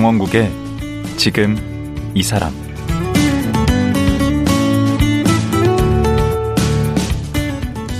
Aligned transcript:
강원국의 0.00 0.50
지금 1.18 1.58
이 2.14 2.22
사람 2.22 2.54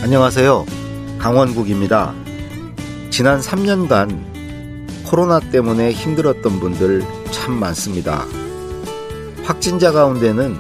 안녕하세요. 0.03 0.65
강원국입니다. 1.19 2.15
지난 3.11 3.41
3년간 3.41 5.05
코로나 5.05 5.41
때문에 5.41 5.93
힘들었던 5.93 6.59
분들 6.59 7.05
참 7.33 7.61
많습니다. 7.61 8.25
확진자 9.45 9.93
가운데는 9.93 10.57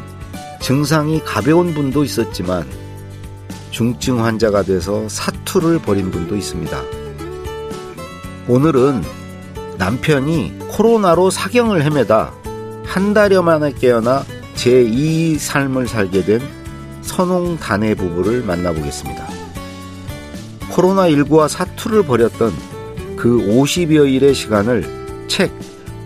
증상이 0.60 1.24
가벼운 1.24 1.72
분도 1.72 2.04
있었지만 2.04 2.68
중증 3.70 4.22
환자가 4.22 4.62
돼서 4.62 5.08
사투를 5.08 5.78
벌인 5.78 6.10
분도 6.10 6.36
있습니다. 6.36 6.78
오늘은 8.46 9.19
남편이 9.80 10.58
코로나로 10.68 11.30
사경을 11.30 11.82
헤매다 11.82 12.34
한 12.84 13.14
달여 13.14 13.40
만에 13.40 13.72
깨어나 13.72 14.24
제2 14.54 15.38
삶을 15.38 15.88
살게 15.88 16.22
된 16.22 16.42
선홍 17.00 17.56
단해 17.56 17.94
부부를 17.94 18.42
만나보겠습니다. 18.42 19.26
코로나19와 20.72 21.48
사투를 21.48 22.02
벌였던 22.02 22.52
그 23.16 23.38
50여 23.38 24.12
일의 24.12 24.34
시간을 24.34 24.84
책 25.28 25.50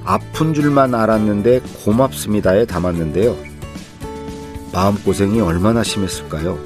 아픈 0.04 0.54
줄만 0.54 0.94
알았는데 0.94 1.60
고맙습니다에 1.84 2.66
담았는데요. 2.66 3.36
마음고생이 4.72 5.40
얼마나 5.40 5.82
심했을까요? 5.82 6.60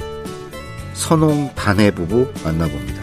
선홍 0.93 1.55
단해 1.55 1.91
부부 1.93 2.31
만나봅니다. 2.45 2.97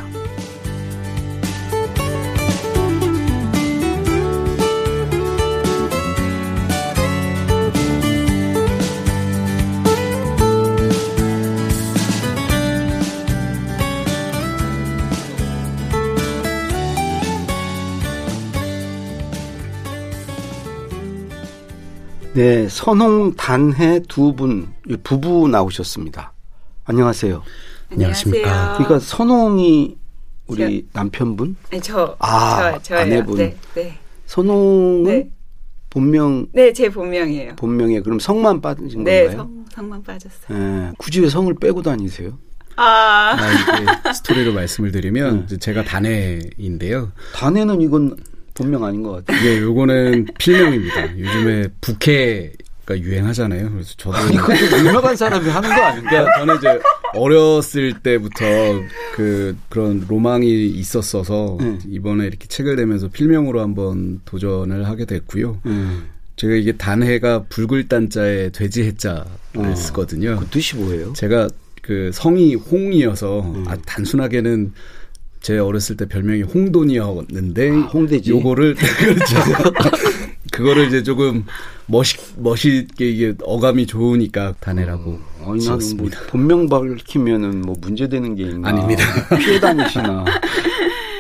네, 22.36 22.68
선홍 22.68 23.36
단해 23.38 24.02
두 24.10 24.34
분 24.36 24.68
부부 25.04 25.48
나오셨습니다. 25.48 26.34
안녕하세요. 26.84 27.42
안녕하십니까. 27.94 28.74
그러니까 28.74 29.00
선홍이 29.00 29.96
우리 30.48 30.86
저, 30.92 31.00
남편분? 31.00 31.56
아니, 31.72 31.82
저, 31.82 32.16
아, 32.20 32.78
저, 32.84 32.98
아내분. 32.98 33.38
네, 33.38 33.56
네. 33.74 33.98
선홍은 34.26 35.04
네. 35.06 35.30
본명? 35.90 36.48
네, 36.52 36.74
제 36.74 36.90
본명이에요. 36.90 37.56
본명에 37.56 38.02
그럼 38.02 38.20
성만 38.20 38.60
빠진 38.60 39.06
네, 39.06 39.28
건가요? 39.28 39.38
성, 39.38 39.66
성만 39.74 40.04
빠졌어요. 40.04 40.58
네, 40.58 40.92
굳이 40.98 41.22
왜 41.22 41.30
성을 41.30 41.54
빼고 41.54 41.84
다니세요? 41.84 42.38
아, 42.76 43.38
아 43.40 44.12
스토리로 44.12 44.52
말씀을 44.52 44.92
드리면 44.92 45.48
네. 45.48 45.58
제가 45.58 45.86
단해인데요. 45.86 47.14
단해는 47.34 47.80
이건 47.82 48.18
본명 48.56 48.84
아닌 48.84 49.04
것 49.04 49.26
같아요. 49.26 49.48
예, 49.48 49.62
요거는 49.62 50.28
필명입니다. 50.40 51.20
요즘에 51.20 51.68
부캐 51.82 52.54
가 52.86 53.00
유행하잖아요. 53.00 53.72
그래서 53.72 53.96
저도 53.98 54.16
아니 54.16 54.38
그 54.38 54.54
유명한 54.78 55.16
사람이 55.16 55.50
하는 55.50 55.70
거 55.70 55.76
아닌가? 55.76 56.08
그러니까 56.08 56.38
저는 56.38 56.58
이제 56.58 56.80
어렸을 57.16 58.00
때부터 58.02 58.46
그 59.16 59.58
그런 59.70 60.06
로망이 60.08 60.68
있었어서 60.68 61.58
네. 61.60 61.80
이번에 61.88 62.28
이렇게 62.28 62.48
책을 62.48 62.76
내면서 62.76 63.08
필명으로 63.08 63.60
한번 63.60 64.22
도전을 64.26 64.88
하게 64.88 65.06
됐고요. 65.06 65.62
음. 65.66 66.10
제가 66.36 66.54
이게 66.54 66.74
단해가 66.74 67.46
붉을 67.50 67.88
단자에 67.88 68.52
돼지 68.52 68.84
해자를 68.84 69.26
어. 69.56 69.76
쓰거든요. 69.76 70.38
그 70.40 70.46
뜻이 70.46 70.76
뭐예요? 70.76 71.14
제가 71.14 71.48
그 71.82 72.12
성이 72.14 72.54
홍이어서 72.54 73.42
음. 73.42 73.66
아, 73.68 73.78
단순하게는 73.78 74.74
제 75.46 75.60
어렸을 75.60 75.96
때 75.96 76.08
별명이 76.08 76.42
홍돈이었는데 76.42 77.70
아, 77.70 77.80
홍대지. 77.82 78.32
요거를 78.32 78.74
그렇죠. 78.98 79.36
그거를 80.52 80.88
이제 80.88 81.04
조금 81.04 81.46
멋있 81.86 82.18
멋있게 82.38 83.08
이게 83.12 83.36
어감이 83.44 83.86
좋으니까 83.86 84.56
단해라고 84.60 85.20
어, 85.42 85.54
아니 85.54 85.64
나는 85.64 85.98
뭐 85.98 86.10
본명 86.30 86.68
밝히면은 86.68 87.62
뭐 87.62 87.76
문제되는 87.80 88.34
게 88.34 88.42
있나 88.42 88.70
아닙니다. 88.70 89.04
피해 89.38 89.60
다니시나 89.60 90.26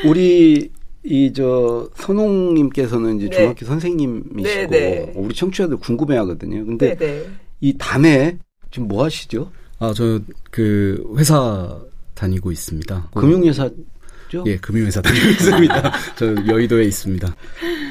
우리 0.07 0.71
이 1.03 1.31
저 1.35 1.87
선홍님께서는 1.97 3.17
이제 3.17 3.29
네. 3.29 3.37
중학교 3.37 3.65
선생님이시고 3.67 4.41
네, 4.41 4.67
네. 4.67 5.13
우리 5.15 5.35
청취자들 5.35 5.77
궁금해하거든요. 5.77 6.65
근데 6.65 6.95
네, 6.95 7.05
네. 7.05 7.25
이 7.61 7.75
단해 7.77 8.39
지금 8.71 8.87
뭐 8.87 9.03
하시죠? 9.03 9.51
아 9.77 9.93
저 9.93 10.19
그 10.49 11.13
회사 11.15 11.79
다니고 12.15 12.51
있습니다. 12.51 13.09
금융회사 13.13 13.69
있죠? 14.25 14.43
예, 14.47 14.57
금융회사 14.57 15.01
다니고 15.01 15.27
있습니다. 15.29 15.91
저 16.15 16.35
여의도에 16.47 16.85
있습니다. 16.85 17.35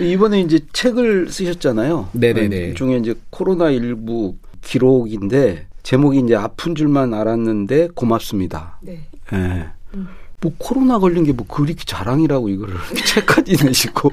이번에 0.01 0.41
이제 0.41 0.61
책을 0.73 1.29
쓰셨잖아요. 1.29 2.11
네네네. 2.13 2.69
그 2.71 2.75
중에 2.75 2.97
이제 2.99 3.15
코로나 3.31 3.71
19 3.73 4.37
기록인데 4.63 5.67
제목이 5.83 6.21
이제 6.21 6.35
아픈 6.35 6.75
줄만 6.75 7.13
알았는데 7.15 7.89
고맙습니다. 7.95 8.79
네. 8.83 9.07
예. 9.33 9.67
음. 9.95 10.09
뭐 10.41 10.53
코로나 10.59 10.99
걸린 10.99 11.25
게 11.25 11.33
뭐 11.33 11.47
그렇게 11.47 11.75
자랑이라고 11.87 12.49
이거를 12.51 12.75
책까지 13.07 13.65
내시고 13.65 14.11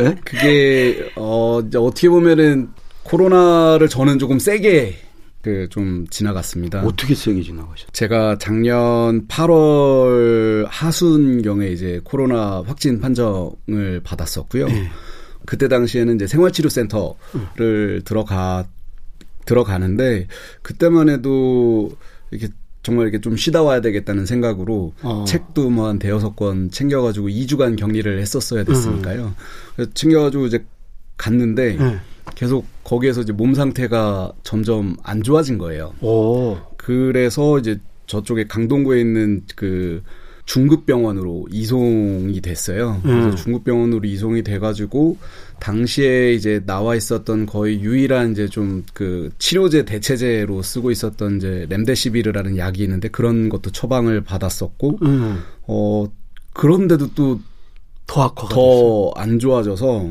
예? 0.00 0.16
그게 0.24 1.10
어 1.16 1.60
어떻게 1.76 2.08
보면은 2.08 2.70
코로나를 3.04 3.88
저는 3.88 4.18
조금 4.18 4.38
세게 4.38 4.96
그 5.42 5.68
좀 5.70 6.06
지나갔습니다. 6.10 6.82
어떻게 6.82 7.14
세게 7.14 7.42
지나가셨어요? 7.42 7.88
제가 7.92 8.36
작년 8.38 9.26
8월 9.26 10.66
하순경에 10.68 11.68
이제 11.68 12.00
코로나 12.04 12.62
확진 12.66 13.00
판정을 13.00 14.00
받았었고요. 14.04 14.66
네. 14.66 14.88
그때 15.46 15.68
당시에는 15.68 16.16
이제 16.16 16.26
생활치료센터를 16.26 17.16
음. 17.34 18.00
들어가 18.04 18.66
들어가는데 19.46 20.26
그때만 20.62 21.08
해도 21.08 21.90
이렇게 22.30 22.52
정말 22.82 23.06
이렇게 23.08 23.20
좀 23.20 23.36
쉬다 23.36 23.62
와야 23.62 23.80
되겠다는 23.80 24.26
생각으로 24.26 24.92
어. 25.02 25.24
책도 25.26 25.70
뭐 25.70 25.88
한 25.88 25.98
대여섯 25.98 26.36
권 26.36 26.70
챙겨가지고 26.70 27.28
2주간 27.28 27.76
격리를 27.76 28.20
했었어야 28.20 28.64
됐으니까요. 28.64 29.34
음. 29.78 29.86
챙겨가지고 29.94 30.46
이제 30.46 30.64
갔는데 31.16 31.76
네. 31.76 31.98
계속 32.40 32.64
거기에서 32.84 33.20
이제 33.20 33.34
몸 33.34 33.52
상태가 33.52 34.32
점점 34.44 34.96
안 35.02 35.22
좋아진 35.22 35.58
거예요. 35.58 35.92
오. 36.00 36.56
그래서 36.78 37.58
이제 37.58 37.78
저쪽에 38.06 38.46
강동구에 38.46 38.98
있는 38.98 39.42
그 39.56 40.02
중급병원으로 40.46 41.48
이송이 41.52 42.40
됐어요. 42.40 42.98
그래서 43.02 43.28
음. 43.28 43.36
중급병원으로 43.36 44.08
이송이 44.08 44.42
돼가지고 44.42 45.18
당시에 45.60 46.32
이제 46.32 46.62
나와 46.64 46.96
있었던 46.96 47.44
거의 47.44 47.82
유일한 47.82 48.32
이제 48.32 48.48
좀 48.48 48.84
그 48.94 49.28
치료제 49.38 49.84
대체제로 49.84 50.62
쓰고 50.62 50.90
있었던 50.90 51.36
이제 51.36 51.66
렘데시비르라는 51.68 52.56
약이 52.56 52.82
있는데 52.82 53.08
그런 53.08 53.50
것도 53.50 53.70
처방을 53.70 54.22
받았었고 54.22 54.98
음. 55.02 55.42
어 55.66 56.06
그런데도 56.54 57.12
또 57.14 57.38
더 58.06 58.22
악화가 58.22 58.54
더안 58.54 59.38
좋아져서 59.38 60.10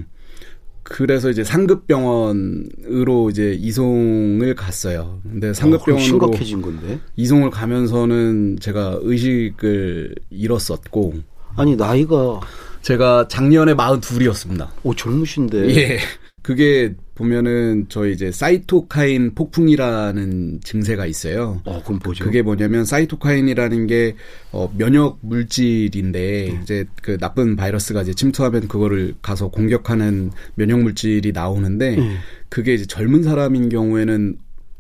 그래서 0.83 1.29
이제 1.29 1.43
상급 1.43 1.87
병원으로 1.87 3.29
이제 3.29 3.55
이송을 3.59 4.55
갔어요. 4.55 5.21
근데 5.23 5.49
어, 5.49 5.53
상급 5.53 5.85
병원으로 5.85 6.17
어, 6.17 6.19
심각해진 6.19 6.61
건데. 6.61 6.99
이송을 7.15 7.49
가면서는 7.49 8.57
제가 8.59 8.99
의식을 9.01 10.15
잃었었고 10.29 11.15
아니 11.55 11.75
나이가 11.75 12.39
제가 12.81 13.27
작년에 13.27 13.73
42이었습니다. 13.73 14.69
오 14.83 14.95
젊으신데. 14.95 15.75
예. 15.75 15.99
그게 16.41 16.95
보면은 17.19 17.87
저희 17.89 18.13
이제 18.13 18.31
사이토카인 18.31 19.35
폭풍이라는 19.35 20.61
증세가 20.63 21.05
있어요. 21.05 21.61
어, 21.65 21.83
그럼 21.83 21.99
뭐죠? 22.01 22.23
그게 22.23 22.41
뭐냐면 22.41 22.85
사이토카인이라는 22.85 23.87
게 23.87 24.15
어, 24.53 24.73
면역 24.77 25.17
물질인데 25.19 26.51
음. 26.51 26.59
이제 26.63 26.85
그 27.01 27.17
나쁜 27.17 27.57
바이러스가 27.57 28.03
이제 28.03 28.13
침투하면 28.13 28.69
그거를 28.69 29.15
가서 29.21 29.49
공격하는 29.49 30.31
면역 30.55 30.79
물질이 30.79 31.33
나오는데 31.33 31.97
음. 31.97 32.15
그게 32.47 32.73
이제 32.73 32.85
젊은 32.85 33.23
사람인 33.23 33.67
경우에는 33.67 34.37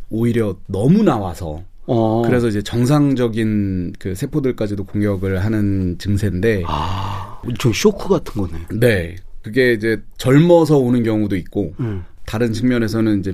오히려 0.09 0.57
너무 0.67 1.03
나와서 1.03 1.61
어. 1.87 2.21
그래서 2.25 2.47
이제 2.47 2.61
정상적인 2.61 3.95
그 3.99 4.15
세포들까지도 4.15 4.85
공격을 4.85 5.43
하는 5.43 5.97
증세인데 5.97 6.63
아, 6.67 7.41
좀 7.57 7.73
쇼크 7.73 8.07
같은 8.07 8.41
거네. 8.41 8.79
네. 8.79 9.15
그게 9.41 9.73
이제 9.73 10.01
젊어서 10.17 10.77
오는 10.77 11.03
경우도 11.03 11.35
있고 11.35 11.73
음. 11.81 12.05
다른 12.29 12.53
측면에서는 12.53 13.21
이제 13.21 13.33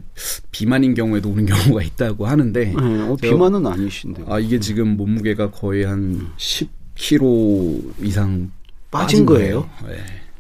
비만인 0.51 0.93
경우에도 0.93 1.29
오는 1.29 1.45
경우가 1.45 1.83
있다고 1.83 2.27
하는데 2.27 2.63
네, 2.63 3.01
어, 3.01 3.17
비만은 3.21 3.67
아니신데 3.67 4.23
아 4.25 4.39
이게 4.39 4.57
지금 4.57 4.95
몸무게가 4.95 5.51
거의 5.51 5.83
한 5.83 6.31
10kg 6.37 8.05
이상 8.05 8.51
빠진, 8.89 9.25
빠진 9.25 9.25
거예요? 9.25 9.69
네. 9.85 9.97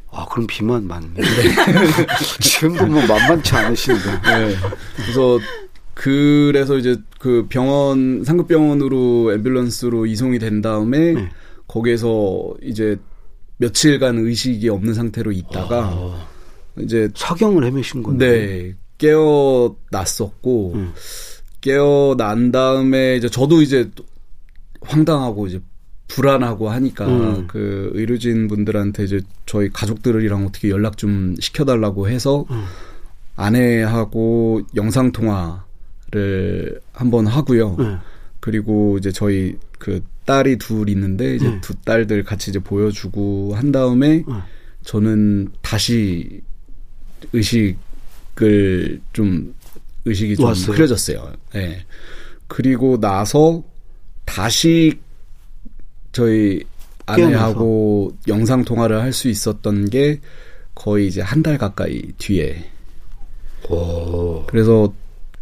아, 0.09 0.25
그럼 0.31 0.47
비만 0.47 0.87
많네. 0.87 1.09
네. 1.15 1.23
지금도 2.39 2.85
뭐 2.85 3.05
만만치 3.05 3.53
않으신데. 3.53 4.01
네. 4.01 4.55
그래서 4.95 5.39
그래서 5.93 6.77
이제 6.77 6.95
그 7.19 7.47
병원 7.49 8.23
상급 8.23 8.47
병원으로 8.47 9.33
앰뷸런스로 9.35 10.09
이송이 10.09 10.39
된 10.39 10.61
다음에 10.61 11.11
네. 11.11 11.29
거기에서 11.67 12.55
이제 12.63 12.97
며칠간 13.57 14.17
의식이 14.19 14.69
없는 14.69 14.93
상태로 14.93 15.33
있다가 15.33 15.89
아, 15.91 16.27
이제 16.79 17.09
사경을 17.15 17.63
헤매신 17.65 18.03
건데. 18.03 18.29
네. 18.29 18.75
깨어났었고 18.97 20.73
음. 20.75 20.93
깨어난 21.61 22.51
다음에 22.51 23.15
이제 23.15 23.29
저도 23.29 23.61
이제 23.61 23.89
황당하고 24.81 25.47
이제 25.47 25.59
불안하고 26.07 26.69
하니까 26.69 27.07
음. 27.07 27.47
그 27.47 27.91
의료진 27.93 28.47
분들한테 28.47 29.03
이제 29.05 29.21
저희 29.45 29.69
가족들이랑 29.69 30.45
어떻게 30.45 30.69
연락 30.69 30.97
좀 30.97 31.35
시켜달라고 31.39 32.07
해서 32.07 32.45
음. 32.51 32.63
아내하고 33.35 34.61
영상 34.75 35.11
통화를 35.11 36.79
한번 36.93 37.25
하고요. 37.25 37.75
음. 37.79 37.97
그리고 38.39 38.97
이제 38.99 39.11
저희 39.11 39.57
그 39.79 40.03
딸이 40.25 40.57
둘 40.57 40.89
있는데 40.89 41.35
이제 41.35 41.47
음. 41.47 41.59
두 41.61 41.73
딸들 41.73 42.23
같이 42.23 42.51
이제 42.51 42.59
보여주고 42.59 43.55
한 43.55 43.71
다음에 43.71 44.23
음. 44.27 44.41
저는 44.83 45.49
다시 45.63 46.41
의식을 47.33 49.01
좀 49.13 49.53
의식이 50.05 50.35
좀 50.35 50.45
왔어요. 50.45 50.75
흐려졌어요. 50.75 51.33
예. 51.55 51.59
네. 51.59 51.85
그리고 52.47 52.99
나서 52.99 53.63
다시 54.25 54.99
저희 56.11 56.61
아내하고 57.07 58.13
깨어나서. 58.25 58.39
영상 58.39 58.63
통화를 58.65 59.01
할 59.01 59.13
수 59.13 59.27
있었던 59.29 59.89
게 59.89 60.19
거의 60.75 61.07
이제 61.07 61.21
한 61.21 61.41
달 61.43 61.57
가까이 61.57 62.01
뒤에. 62.17 62.69
오. 63.69 64.45
그래서 64.47 64.93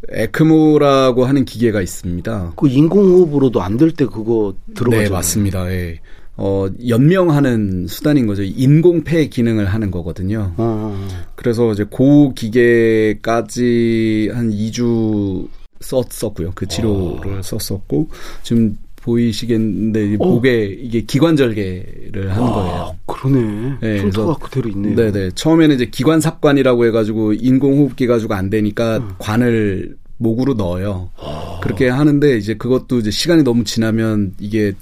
에크모라고 0.10 1.26
하는 1.26 1.46
기계가 1.46 1.81
있습니다. 1.81 2.54
그 2.56 2.68
인공호흡으로도 2.69 3.62
안 3.62 3.78
될 3.78 3.92
때 3.92 4.06
그거 4.06 4.54
들어가죠. 4.76 5.04
네, 5.04 5.10
맞습니다. 5.10 5.72
예. 5.72 6.00
어, 6.35 6.68
연명하는 6.88 7.88
수단인 7.88 8.25
거죠. 8.25 8.44
인공폐 8.44 9.27
기능을 9.27 9.65
하는 9.65 9.91
거거든요. 9.91 10.53
어. 10.57 11.07
그래서 11.35 11.71
이제 11.71 11.83
고 11.83 12.33
기계까지 12.33 14.31
한 14.33 14.50
2주 14.50 15.47
썼었고요. 15.81 16.53
그 16.56 16.65
치료를 16.68 17.39
어. 17.39 17.41
썼었고 17.41 18.09
지금 18.41 18.77
보이시겠는데 19.03 20.15
어. 20.19 20.25
목에 20.25 20.65
이게 20.65 21.01
기관절개를 21.01 22.31
하는 22.31 22.44
아, 22.47 22.53
거예요. 22.53 22.95
그러네. 23.06 23.77
네, 23.81 24.00
흉터가 24.00 24.35
그대로 24.35 24.69
있네요. 24.69 24.95
네네. 24.95 25.31
처음에는 25.35 25.75
이제 25.75 25.85
기관삽관이라고 25.85 26.85
해가지고 26.85 27.33
인공호흡기 27.33 28.07
가지고 28.07 28.33
안 28.33 28.50
되니까 28.50 28.97
음. 28.97 29.09
관을 29.19 29.97
목으로 30.18 30.53
넣어요. 30.53 31.09
아. 31.18 31.59
그렇게 31.62 31.89
하는데 31.89 32.38
이제 32.38 32.56
그것도 32.56 33.00
이제 33.00 33.12
시간이 33.12 33.44
너무 33.44 33.65
지나면 33.65 34.33
이게 34.39 34.74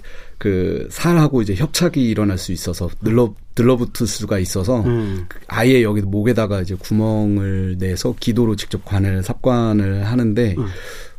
그 0.42 0.88
살하고 0.90 1.44
이제 1.44 1.54
협착이 1.54 2.04
일어날 2.04 2.40
수 2.40 2.52
있어서 2.52 2.90
늘러 3.00 3.36
들러붙을 3.54 4.08
수가 4.08 4.40
있어서 4.40 4.82
음. 4.82 5.28
아예 5.48 5.84
여기 5.84 6.02
목에다가 6.02 6.62
이제 6.62 6.74
구멍을 6.74 7.76
내서 7.78 8.16
기도로 8.20 8.56
직접 8.56 8.84
관을 8.84 9.22
삽관을 9.22 10.08
하는데 10.08 10.56
음. 10.58 10.66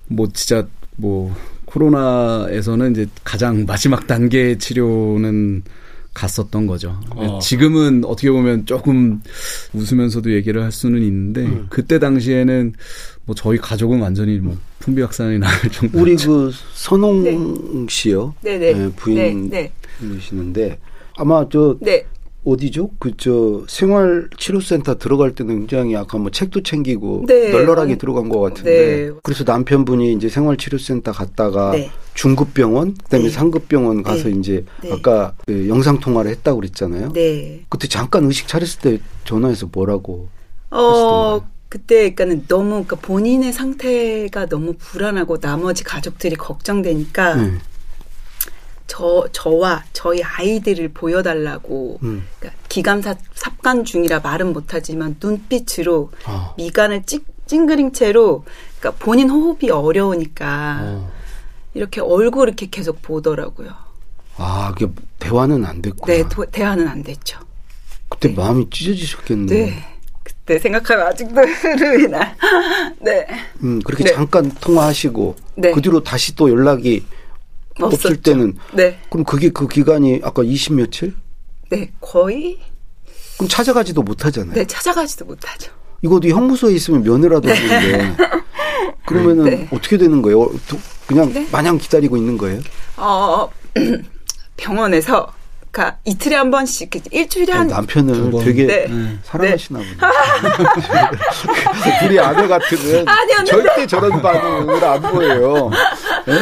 뭐 0.09 0.27
진짜 0.33 0.67
뭐 0.97 1.33
코로나에서는 1.67 2.91
이제 2.91 3.07
가장 3.23 3.65
마지막 3.65 4.09
단계 4.09 4.59
치료는 4.59 5.63
갔었던 6.15 6.67
거죠. 6.67 6.99
어. 7.11 7.39
지금은 7.41 8.05
어떻게 8.05 8.29
보면 8.29 8.67
조금 8.67 9.23
웃으면서도 9.73 10.33
얘기를 10.33 10.65
할 10.65 10.73
수는 10.73 11.01
있는데 11.01 11.43
음. 11.43 11.67
그때 11.71 12.01
당시에는 12.01 12.73
뭐 13.25 13.35
저희 13.35 13.59
가족은 13.59 14.01
완전히 14.01 14.39
뭐 14.39 14.57
풍비박산이 14.81 15.39
날 15.39 15.51
정도. 15.71 16.01
우리 16.01 16.17
그 16.17 16.51
선홍 16.75 17.23
네. 17.23 17.87
씨요. 17.89 18.35
네네. 18.43 18.73
네, 18.73 18.93
부인이시는데 18.93 20.61
네, 20.61 20.69
네. 20.69 20.79
아마 21.17 21.47
저 21.51 21.77
네. 21.81 22.05
어디죠? 22.45 22.91
그 22.99 23.13
저 23.17 23.63
생활치료센터 23.69 24.99
들어갈 24.99 25.33
때는 25.33 25.61
굉장히 25.61 25.95
아까 25.95 26.19
뭐 26.19 26.33
책도 26.33 26.65
챙기고 26.65 27.27
네. 27.29 27.51
널널하게 27.53 27.99
들어간 27.99 28.29
것 28.29 28.41
같은데 28.41 29.11
네. 29.11 29.11
그래서 29.23 29.45
남편분이 29.45 30.13
이제 30.15 30.29
생활치료센터 30.29 31.13
갔다가 31.13 31.71
네. 31.71 31.91
중급병원 32.15 32.95
그다음에 32.97 33.27
네. 33.27 33.31
상급병원 33.31 34.03
가서 34.03 34.25
네. 34.29 34.35
이제 34.41 34.65
네. 34.83 34.93
아까 34.93 35.35
그 35.47 35.69
영상 35.69 36.01
통화를 36.01 36.33
했다고 36.33 36.59
그랬잖아요. 36.59 37.13
그때 37.69 37.87
잠깐 37.89 38.25
의식 38.25 38.49
차렸을 38.49 38.81
때 38.81 38.99
전화해서 39.25 39.69
뭐라고 39.71 40.29
어, 40.71 40.79
하시던가요? 40.79 41.53
그때 41.73 42.15
그러니까는 42.15 42.47
너무 42.49 42.85
그러니까 42.85 42.97
본인의 42.97 43.55
상태가 43.55 44.45
너무 44.45 44.75
불안하고 44.75 45.39
나머지 45.39 45.85
가족들이 45.85 46.37
걱정되니까 46.37 47.37
저 48.87 49.27
저와 49.33 49.83
저희 49.95 50.23
아이들을 50.23 50.91
보여달라고 50.91 51.99
음. 52.03 52.29
그러니까 52.39 52.63
기감 52.69 53.01
사 53.01 53.15
삽관 53.33 53.87
중이라 53.87 54.21
말은 54.21 54.53
못하지만 54.53 55.17
눈빛으로 55.19 56.11
어. 56.27 56.55
미간을 56.59 57.05
찡, 57.05 57.25
찡그린 57.47 57.95
채로 57.95 58.45
그러니까 58.79 59.03
본인 59.03 59.31
호흡이 59.31 59.71
어려우니까 59.71 60.81
어. 60.83 61.13
이렇게 61.73 62.03
얼굴 62.03 62.49
이렇게 62.49 62.69
계속 62.71 63.01
보더라고요. 63.01 63.73
아, 64.37 64.75
그게 64.77 64.93
대화는 65.21 65.65
안 65.65 65.81
됐구나. 65.81 66.13
네, 66.13 66.29
도, 66.29 66.45
대화는 66.45 66.87
안 66.87 67.03
됐죠. 67.03 67.39
그때 68.11 68.29
네. 68.29 68.35
마음이 68.35 68.69
찢어지셨겠네. 68.69 69.47
네. 69.47 69.92
그때 70.45 70.59
생각하면 70.59 71.07
아직도 71.07 71.41
흐름이 71.41 72.09
나. 72.09 72.35
네. 73.01 73.27
음, 73.63 73.81
그렇게 73.85 74.05
네. 74.05 74.13
잠깐 74.13 74.51
통화하시고 74.61 75.37
네. 75.57 75.71
그 75.71 75.81
뒤로 75.81 76.03
다시 76.03 76.35
또 76.35 76.51
연락이 76.51 77.05
없었죠. 77.81 78.09
없을 78.09 78.23
때는 78.23 78.55
네. 78.73 78.99
그럼 79.09 79.25
그게 79.25 79.51
그 79.51 79.69
기간이 79.69 80.21
아까 80.25 80.43
20 80.43 80.75
며칠? 80.75 81.15
네, 81.71 81.91
거의 82.01 82.59
그럼 83.37 83.49
찾아가지도 83.49 84.03
못하잖아요. 84.03 84.55
네, 84.55 84.67
찾아가지도 84.67 85.25
못하죠. 85.27 85.71
이것도 86.03 86.29
형무소에 86.29 86.75
있으면 86.75 87.05
면회라도 87.05 87.49
네. 87.49 87.55
하는데 87.55 88.17
그러면은 89.07 89.45
네. 89.45 89.69
어떻게 89.73 89.97
되는 89.97 90.23
거예요? 90.23 90.51
그냥 91.07 91.33
네? 91.33 91.47
마냥 91.53 91.79
기다리고 91.79 92.17
있는 92.17 92.37
거예요? 92.37 92.61
어, 92.97 93.49
병원에서 94.57 95.33
그러니까 95.73 95.99
이틀에 96.05 96.37
한 96.37 96.51
번씩 96.51 96.91
일주일에 97.11 97.55
한 97.55 97.67
남편을 97.67 98.31
되게 98.45 98.67
네. 98.67 98.87
네. 98.87 99.19
사랑하시나 99.25 99.79
보네. 99.79 99.91
둘이 102.07 102.19
아내 102.19 102.47
같으면 102.47 103.07
절대 103.47 103.87
저런 103.87 104.21
반응을 104.21 104.85
안 104.85 105.01
보여요. 105.01 105.71
네? 106.27 106.35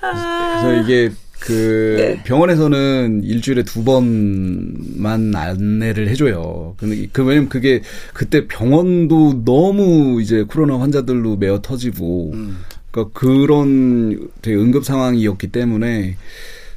그래서 0.00 0.82
이게 0.82 1.10
그 1.38 1.96
네. 1.98 2.22
병원에서는 2.24 3.22
일주일에 3.24 3.62
두 3.62 3.84
번만 3.84 5.34
안내를 5.34 6.08
해줘요. 6.08 6.74
근데 6.78 7.06
그 7.12 7.24
왜냐면 7.24 7.50
그게 7.50 7.82
그때 8.14 8.48
병원도 8.48 9.44
너무 9.44 10.20
이제 10.22 10.42
코로나 10.42 10.80
환자들로 10.80 11.36
메어 11.36 11.60
터지고, 11.60 12.32
음. 12.32 12.64
그러니까 12.90 13.18
그런 13.18 14.28
되게 14.42 14.56
응급 14.56 14.84
상황이었기 14.84 15.48
때문에 15.48 16.16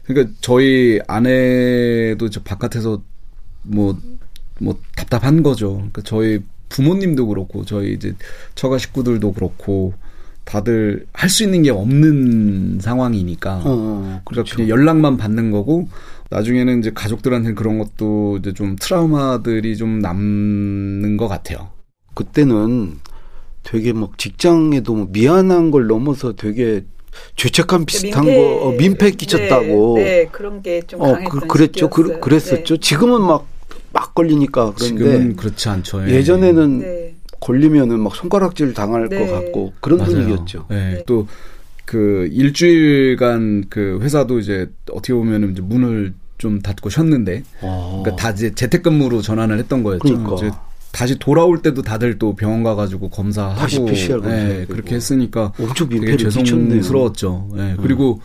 그러니까 0.04 0.34
저희 0.42 1.00
아내도 1.08 2.30
저 2.30 2.42
바깥에서 2.42 3.02
뭐뭐 3.64 4.00
뭐 4.60 4.80
답답한 4.96 5.44
거죠. 5.44 5.76
그러니까 5.76 6.02
저희 6.04 6.40
부모님도 6.70 7.28
그렇고 7.28 7.66
저희 7.66 7.94
이제 7.94 8.16
처가 8.56 8.78
식구들도 8.78 9.34
그렇고 9.34 9.94
다들 10.46 11.06
할 11.14 11.30
수 11.30 11.44
있는 11.44 11.62
게 11.64 11.70
없는 11.70 12.80
상황이니까 12.82 13.58
어, 13.58 13.64
어, 13.66 14.22
그러니까 14.26 14.56
그냥 14.56 14.70
연락만 14.70 15.18
받는 15.18 15.52
거고 15.52 15.88
나중에는 16.30 16.80
이제 16.80 16.92
가족들한테는 16.94 17.56
그런 17.56 17.78
것도 17.78 18.38
이제 18.40 18.54
좀 18.54 18.76
트라우마들이 18.80 19.78
좀 19.78 20.00
남는 20.00 21.18
것 21.18 21.28
같아요. 21.28 21.70
그때는 22.16 22.98
되게 23.64 23.94
막 23.94 24.18
직장에도 24.18 24.96
뭐 24.96 25.08
미안한 25.12 25.72
걸 25.72 25.88
넘어서 25.88 26.34
되게 26.34 26.84
죄책감 27.36 27.86
비슷한 27.86 28.26
민폐, 28.26 28.38
거 28.38 28.68
어, 28.68 28.72
민폐 28.72 29.12
끼쳤다고. 29.12 29.96
네, 29.98 30.04
네 30.04 30.26
그런 30.32 30.62
게좀 30.62 31.02
어, 31.02 31.18
그, 31.30 31.40
그랬죠. 31.48 31.90
그, 31.90 32.20
그랬었죠. 32.20 32.76
네. 32.76 32.80
지금은 32.80 33.22
막 33.22 33.52
막 33.94 34.16
걸리니까 34.16 34.74
그런데 34.76 35.04
지금은 35.04 35.36
그렇지 35.36 35.70
않죠. 35.70 36.08
예. 36.08 36.16
예전에는 36.16 36.80
네. 36.80 37.16
걸리면은 37.40 38.00
막 38.00 38.16
손가락질 38.16 38.74
당할 38.74 39.10
것 39.10 39.16
네. 39.16 39.28
같고 39.28 39.74
그런 39.80 40.00
맞아요. 40.00 40.12
분위기였죠. 40.12 40.66
네. 40.70 40.94
네. 40.96 41.04
또그 41.06 42.30
일주일간 42.32 43.66
그 43.70 44.00
회사도 44.02 44.40
이제 44.40 44.70
어떻게 44.92 45.14
보면은 45.14 45.52
이제 45.52 45.62
문을 45.62 46.14
좀 46.38 46.60
닫고 46.62 46.90
쉬었는데, 46.90 47.44
아. 47.62 48.02
그러니까 48.02 48.16
다 48.16 48.32
이제 48.32 48.54
재택근무로 48.56 49.22
전환을 49.22 49.60
했던 49.60 49.84
거였죠. 49.84 50.24
그러니까. 50.24 50.71
다시 50.92 51.18
돌아올 51.18 51.62
때도 51.62 51.82
다들 51.82 52.20
또 52.20 52.36
병원 52.36 52.64
가가지고 52.64 53.10
검사하고 53.10 53.60
다시 53.60 53.84
PCR 53.84 54.22
네, 54.22 54.66
그렇게 54.68 54.96
했으니까 54.96 55.54
엄청 55.60 55.90
되게 55.90 56.18
죄송스러웠죠. 56.18 57.50
네, 57.56 57.76
그리고 57.82 58.16
음. 58.16 58.20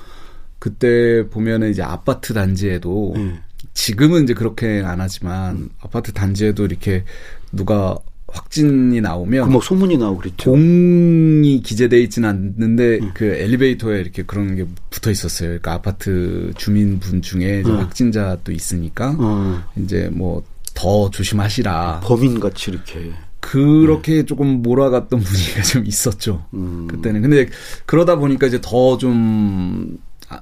그때 0.58 1.28
보면은 1.28 1.70
이제 1.70 1.82
아파트 1.82 2.34
단지에도 2.34 3.14
음. 3.16 3.38
지금은 3.74 4.24
이제 4.24 4.34
그렇게 4.34 4.82
안 4.84 5.00
하지만 5.00 5.56
음. 5.56 5.68
아파트 5.80 6.12
단지에도 6.12 6.64
이렇게 6.64 7.04
누가 7.52 7.98
확진이 8.28 9.00
나오면 9.00 9.50
뭐 9.50 9.60
소문이 9.60 9.96
나오고 9.98 10.18
그랬죠. 10.18 10.50
공이 10.50 11.62
기재돼 11.62 12.00
있지는 12.02 12.28
않는데 12.28 12.98
음. 12.98 13.10
그 13.14 13.24
엘리베이터에 13.24 14.00
이렇게 14.00 14.24
그런 14.24 14.56
게 14.56 14.66
붙어 14.90 15.10
있었어요. 15.10 15.48
그러니까 15.48 15.74
아파트 15.74 16.52
주민분 16.56 17.22
중에 17.22 17.62
음. 17.64 17.78
확진자 17.78 18.36
도 18.42 18.52
있으니까 18.52 19.12
음. 19.12 19.62
이제 19.76 20.10
뭐 20.12 20.42
더 20.76 21.10
조심하시라. 21.10 22.02
범인 22.04 22.38
같이 22.38 22.70
이렇게. 22.70 23.12
그렇게 23.40 24.16
네. 24.16 24.24
조금 24.24 24.62
몰아갔던 24.62 25.20
분위기가 25.20 25.62
좀 25.62 25.86
있었죠. 25.86 26.46
음. 26.54 26.86
그때는. 26.86 27.22
근데 27.22 27.48
그러다 27.86 28.16
보니까 28.16 28.46
이제 28.46 28.60
더 28.60 28.98
좀, 28.98 29.98
아, 30.28 30.40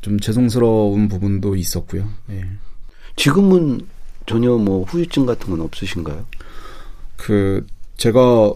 좀 0.00 0.18
죄송스러운 0.18 1.08
부분도 1.08 1.54
있었고요. 1.56 2.08
예. 2.30 2.44
지금은 3.16 3.80
전혀 4.26 4.56
뭐 4.56 4.84
후유증 4.84 5.26
같은 5.26 5.50
건 5.50 5.60
없으신가요? 5.60 6.26
그 7.16 7.66
제가 7.96 8.52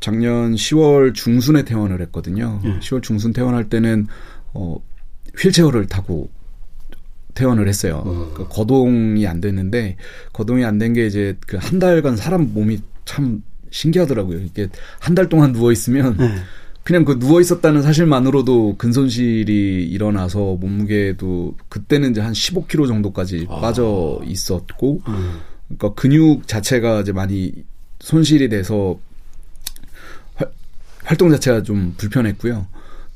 작년 0.00 0.54
10월 0.54 1.14
중순에 1.14 1.64
퇴원을 1.64 2.00
했거든요. 2.02 2.60
예. 2.64 2.78
10월 2.78 3.02
중순 3.02 3.32
퇴원할 3.32 3.68
때는 3.68 4.06
어 4.54 4.76
휠체어를 5.38 5.86
타고 5.86 6.30
퇴원을 7.38 7.68
했어요. 7.68 8.02
어. 8.04 8.32
그 8.34 8.48
거동이 8.48 9.24
안 9.26 9.40
됐는데 9.40 9.96
거동이 10.32 10.64
안 10.64 10.78
된 10.78 10.92
게 10.92 11.06
이제 11.06 11.36
그 11.46 11.56
한 11.56 11.78
달간 11.78 12.16
사람 12.16 12.52
몸이 12.52 12.80
참 13.04 13.42
신기하더라고요. 13.70 14.40
이게 14.40 14.68
한 14.98 15.14
달 15.14 15.28
동안 15.28 15.52
누워 15.52 15.70
있으면 15.70 16.16
네. 16.16 16.34
그냥 16.82 17.04
그 17.04 17.18
누워 17.18 17.40
있었다는 17.40 17.82
사실만으로도 17.82 18.76
근손실이 18.78 19.86
일어나서 19.86 20.56
몸무게도 20.60 21.54
그때는 21.68 22.10
이제 22.12 22.20
한 22.20 22.32
15kg 22.32 22.88
정도까지 22.88 23.46
아. 23.50 23.60
빠져 23.60 24.20
있었고 24.24 25.02
음. 25.06 25.38
그러니까 25.68 25.94
근육 26.00 26.48
자체가 26.48 27.02
이제 27.02 27.12
많이 27.12 27.52
손실이 28.00 28.48
돼서 28.48 28.98
활, 30.34 30.50
활동 31.04 31.30
자체가 31.30 31.62
좀 31.62 31.94
불편했고요. 31.98 32.66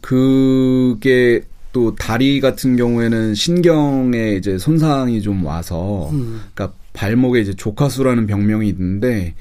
그게 0.01 1.43
또 1.73 1.95
다리 1.97 2.41
같은 2.41 2.77
경우에는 2.77 3.35
신경에 3.35 4.33
이제 4.33 4.59
손상이 4.59 5.23
좀 5.23 5.45
와서 5.45 6.11
음. 6.13 6.43
그러니까 6.55 6.77
발목에 6.93 7.41
이제 7.41 7.55
조카수라는 7.55 8.27
병명이 8.27 8.69
있는데 8.69 9.35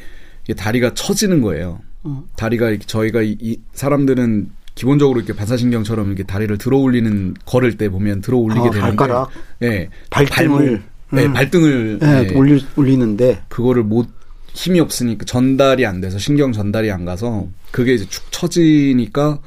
이게 0.44 0.54
다리가 0.54 0.94
처지는 0.94 1.42
거예요. 1.42 1.82
어. 2.04 2.24
다리가 2.36 2.78
저희가 2.86 3.22
이, 3.22 3.38
이 3.40 3.60
사람들은 3.74 4.50
기본적으로 4.74 5.20
이렇게 5.20 5.34
반사신경처럼 5.34 6.08
이렇게 6.08 6.24
다리를 6.24 6.58
들어 6.58 6.78
올리는 6.78 7.34
걸을 7.46 7.78
때 7.78 7.90
보면 7.90 8.22
들어 8.22 8.38
올리게 8.38 8.62
아, 8.62 8.72
되는데 8.72 8.82
발가락 8.82 9.30
예. 9.64 9.90
발등을 10.10 10.82
네, 11.12 11.26
음. 11.26 11.34
발등을 11.34 12.00
네, 12.00 12.28
네, 12.28 12.36
올리, 12.36 12.66
올리는데 12.78 13.44
그거를 13.50 13.84
못 13.84 14.08
힘이 14.54 14.80
없으니까 14.80 15.26
전달이 15.26 15.86
안 15.86 16.00
돼서 16.00 16.18
신경 16.18 16.54
전달이 16.54 16.90
안 16.90 17.04
가서 17.04 17.48
그게 17.72 17.94
이제 17.94 18.06
축 18.06 18.32
처지니까 18.32 19.40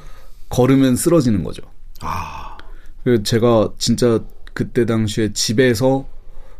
걸으면 0.49 0.95
쓰러지는 0.95 1.43
거죠. 1.43 1.63
아. 2.01 2.44
그 3.05 3.23
제가 3.23 3.71
진짜 3.77 4.19
그때 4.53 4.85
당시에 4.85 5.31
집에서 5.31 6.05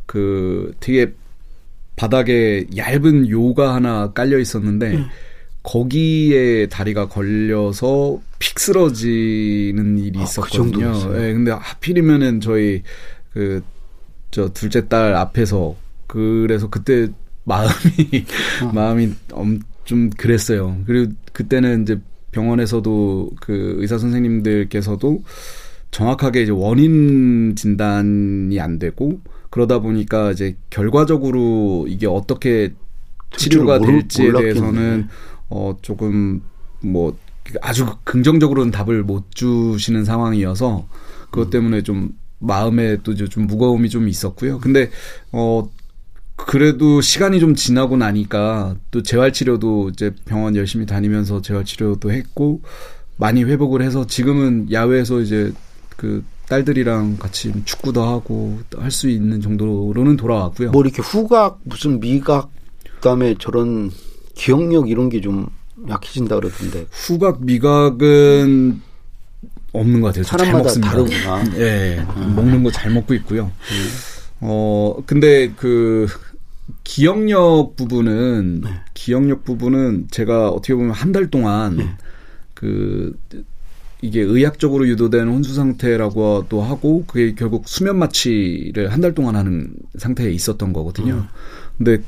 그 0.05 0.73
되게 0.79 1.13
바닥에 1.97 2.65
얇은 2.77 3.29
요가 3.29 3.75
하나 3.75 4.13
깔려 4.13 4.39
있었는데 4.39 4.95
음. 4.95 5.07
거기에 5.63 6.67
다리가 6.67 7.09
걸려서 7.09 8.21
픽 8.39 8.59
쓰러지는 8.59 9.97
일이 9.97 10.19
아, 10.19 10.19
그 10.19 10.23
있었거든요. 10.23 10.93
그 11.09 11.17
네, 11.17 11.33
근데 11.33 11.51
하필이면은 11.51 12.39
저희 12.39 12.81
그 13.33 13.61
저 14.35 14.49
둘째 14.49 14.85
딸 14.89 15.15
앞에서 15.15 15.77
그래서 16.07 16.69
그때 16.69 17.07
마음이 17.45 18.25
어. 18.65 18.71
마음이 18.75 19.13
엄, 19.31 19.61
좀 19.85 20.09
그랬어요. 20.09 20.77
그리고 20.85 21.13
그때는 21.31 21.83
이제 21.83 21.97
병원에서도 22.33 23.31
그 23.39 23.75
의사 23.77 23.97
선생님들께서도 23.97 25.23
정확하게 25.95 26.43
이제 26.43 26.51
원인 26.51 27.55
진단이 27.55 28.59
안 28.59 28.79
되고 28.79 29.21
그러다 29.49 29.79
보니까 29.79 30.31
이제 30.31 30.57
결과적으로 30.69 31.85
이게 31.87 32.05
어떻게 32.05 32.73
치료가 33.37 33.79
될지에 33.79 34.33
대해서는 34.33 35.07
어 35.49 35.77
조금 35.81 36.41
뭐 36.81 37.15
아주 37.61 37.85
긍정적으로는 38.03 38.71
답을 38.71 39.03
못 39.03 39.33
주시는 39.33 40.03
상황이어서 40.03 40.85
그것 41.31 41.47
음. 41.47 41.49
때문에 41.51 41.81
좀 41.83 42.09
마음에 42.39 42.97
또 42.97 43.15
좀 43.15 43.47
무거움이 43.47 43.89
좀 43.89 44.09
있었고요. 44.09 44.59
근데 44.59 44.89
어 45.31 45.69
그래도 46.35 46.99
시간이 46.99 47.39
좀 47.39 47.55
지나고 47.55 47.95
나니까 47.95 48.75
또 48.91 49.01
재활 49.01 49.31
치료도 49.31 49.91
이제 49.93 50.13
병원 50.25 50.57
열심히 50.57 50.85
다니면서 50.85 51.41
재활 51.41 51.63
치료도 51.63 52.11
했고 52.11 52.59
많이 53.15 53.45
회복을 53.45 53.81
해서 53.81 54.05
지금은 54.05 54.73
야외에서 54.73 55.21
이제 55.21 55.53
그 55.95 56.23
딸들이랑 56.47 57.17
같이 57.17 57.51
축구도 57.65 58.03
하고 58.03 58.59
할 58.77 58.91
수 58.91 59.09
있는 59.09 59.41
정도로는 59.41 60.15
돌아왔고요. 60.17 60.71
뭐 60.71 60.83
이렇게 60.83 61.01
후각 61.01 61.59
무슨 61.63 61.99
미각 61.99 62.49
그다음에 62.95 63.35
저런 63.39 63.91
기억력 64.35 64.89
이런 64.89 65.09
게 65.09 65.21
좀 65.21 65.47
약해진다 65.89 66.35
그러던데. 66.35 66.85
후각 66.91 67.43
미각은 67.43 68.81
없는 69.73 70.01
것 70.01 70.07
같아요. 70.07 70.23
사람마다 70.23 70.71
다르구나. 70.79 71.43
예, 71.55 71.59
네, 71.97 72.05
음. 72.17 72.33
먹는 72.35 72.63
거 72.63 72.71
잘 72.71 72.91
먹고 72.91 73.13
있고요. 73.15 73.45
음. 73.45 73.87
어 74.41 74.97
근데 75.05 75.51
그 75.57 76.07
기억력 76.83 77.75
부분은 77.75 78.61
네. 78.61 78.69
기억력 78.93 79.43
부분은 79.43 80.07
제가 80.11 80.49
어떻게 80.49 80.73
보면 80.75 80.91
한 80.91 81.11
달 81.11 81.29
동안 81.29 81.77
네. 81.77 81.89
그 82.53 83.13
이게 84.01 84.21
의학적으로 84.21 84.87
유도된 84.87 85.27
혼수 85.27 85.53
상태라고도 85.55 86.61
하고 86.61 87.05
그게 87.07 87.33
결국 87.33 87.67
수면 87.67 87.97
마취를 87.97 88.91
한 88.91 89.01
달 89.01 89.13
동안 89.13 89.35
하는 89.35 89.69
상태에 89.97 90.31
있었던 90.31 90.73
거거든요. 90.73 91.13
음. 91.13 91.23
근데 91.77 92.03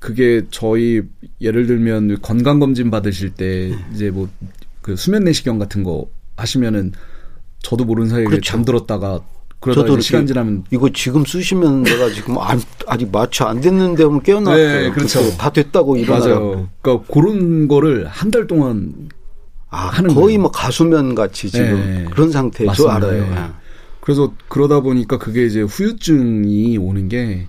그게 0.00 0.42
저희 0.50 1.02
예를 1.40 1.66
들면 1.66 2.20
건강 2.22 2.58
검진 2.60 2.90
받으실 2.90 3.30
때 3.30 3.70
네. 3.70 3.76
이제 3.94 4.10
뭐 4.10 4.28
그 4.80 4.96
수면 4.96 5.24
내시경 5.24 5.58
같은 5.58 5.82
거 5.84 6.06
하시면은 6.38 6.92
저도 7.62 7.84
모르는 7.84 8.08
사이에 8.08 8.24
그렇죠. 8.24 8.40
잠들었다가 8.40 9.20
그러다 9.60 10.00
시간 10.00 10.26
지나면 10.26 10.64
이거 10.70 10.88
지금 10.90 11.26
쓰시면 11.26 11.82
내가 11.82 12.08
지금 12.08 12.38
안, 12.38 12.58
아직 12.86 13.10
마취 13.12 13.42
안 13.42 13.60
됐는데 13.60 14.04
하면 14.04 14.22
깨어나요. 14.22 14.56
네, 14.56 14.90
그렇죠. 14.90 15.36
다 15.36 15.50
됐다고 15.50 15.98
일어나요. 15.98 16.40
맞아요. 16.40 16.68
그러니까 16.80 17.12
그런 17.12 17.68
거를 17.68 18.06
한 18.06 18.30
달 18.30 18.46
동안 18.46 19.10
아, 19.70 19.88
하는 19.88 20.08
거의 20.14 20.24
거예요. 20.26 20.40
뭐 20.40 20.50
가수면 20.50 21.14
같이 21.14 21.50
지금 21.50 21.74
네. 21.74 22.04
그런 22.10 22.30
상태죠. 22.30 22.72
저 22.72 22.88
알아요. 22.88 23.28
네. 23.34 23.36
그래서 24.00 24.32
그러다 24.48 24.80
보니까 24.80 25.18
그게 25.18 25.44
이제 25.44 25.60
후유증이 25.62 26.78
오는 26.78 27.08
게 27.08 27.46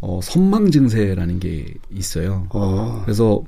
어, 0.00 0.20
선망 0.22 0.70
증세라는 0.70 1.40
게 1.40 1.74
있어요. 1.92 2.46
어. 2.50 3.02
그래서 3.04 3.42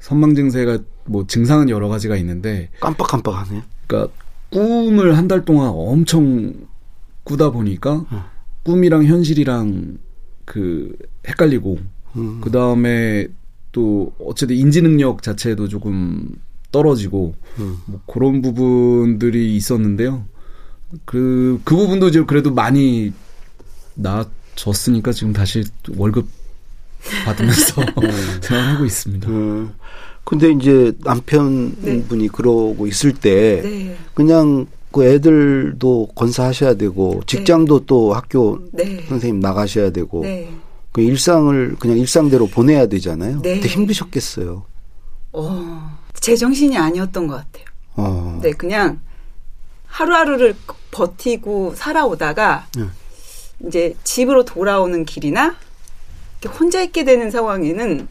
선망 0.00 0.34
증세가 0.34 0.78
뭐 1.06 1.26
증상은 1.26 1.68
여러 1.68 1.88
가지가 1.88 2.16
있는데 2.16 2.68
깜빡깜빡하네. 2.80 3.62
그러니까 3.86 4.12
꿈을 4.50 5.16
한 5.16 5.26
달 5.28 5.44
동안 5.44 5.70
엄청 5.74 6.52
꾸다 7.24 7.50
보니까 7.50 8.04
어. 8.10 8.24
꿈이랑 8.62 9.04
현실이랑 9.04 9.98
그 10.44 10.94
헷갈리고 11.26 11.78
음. 12.16 12.40
그 12.42 12.50
다음에 12.50 13.26
또 13.72 14.12
어쨌든 14.24 14.56
인지 14.56 14.80
능력 14.82 15.22
자체도 15.22 15.68
조금 15.68 16.28
떨어지고 16.74 17.34
음. 17.60 17.78
뭐 17.86 18.00
그런 18.06 18.42
부분들이 18.42 19.54
있었는데요. 19.54 20.24
그, 21.04 21.60
그 21.62 21.76
부분도 21.76 22.08
이제 22.08 22.24
그래도 22.24 22.52
많이 22.52 23.12
나아졌으니까 23.94 25.12
지금 25.12 25.32
다시 25.32 25.62
월급 25.96 26.26
받으면서 27.24 27.82
네. 28.02 28.10
생활하고 28.42 28.84
있습니다. 28.84 29.28
음. 29.28 29.72
근데 30.24 30.50
이제 30.50 30.92
남편분이 31.04 32.22
네. 32.22 32.28
그러고 32.32 32.88
있을 32.88 33.12
때 33.12 33.60
네. 33.62 33.96
그냥 34.14 34.66
그 34.90 35.04
애들도 35.04 36.08
건사하셔야 36.14 36.74
되고 36.74 37.22
직장도 37.26 37.80
네. 37.80 37.84
또 37.86 38.14
학교 38.14 38.58
네. 38.72 39.04
선생님 39.08 39.38
나가셔야 39.38 39.90
되고 39.90 40.22
네. 40.22 40.50
그 40.90 41.02
일상을 41.02 41.76
그냥 41.78 41.98
일상대로 41.98 42.48
보내야 42.48 42.86
되잖아요. 42.86 43.42
네. 43.42 43.60
되게 43.60 43.68
힘드셨겠어요. 43.68 44.64
어. 45.32 46.03
제정신이 46.20 46.76
아니었던 46.76 47.26
것 47.26 47.36
같아요. 47.36 47.64
어. 47.96 48.40
네, 48.42 48.52
그냥 48.52 49.00
하루하루를 49.86 50.54
버티고 50.90 51.74
살아오다가 51.76 52.66
네. 52.76 52.84
이제 53.66 53.94
집으로 54.04 54.44
돌아오는 54.44 55.04
길이나 55.04 55.56
혼자 56.58 56.82
있게 56.82 57.04
되는 57.04 57.30
상황에는 57.30 58.08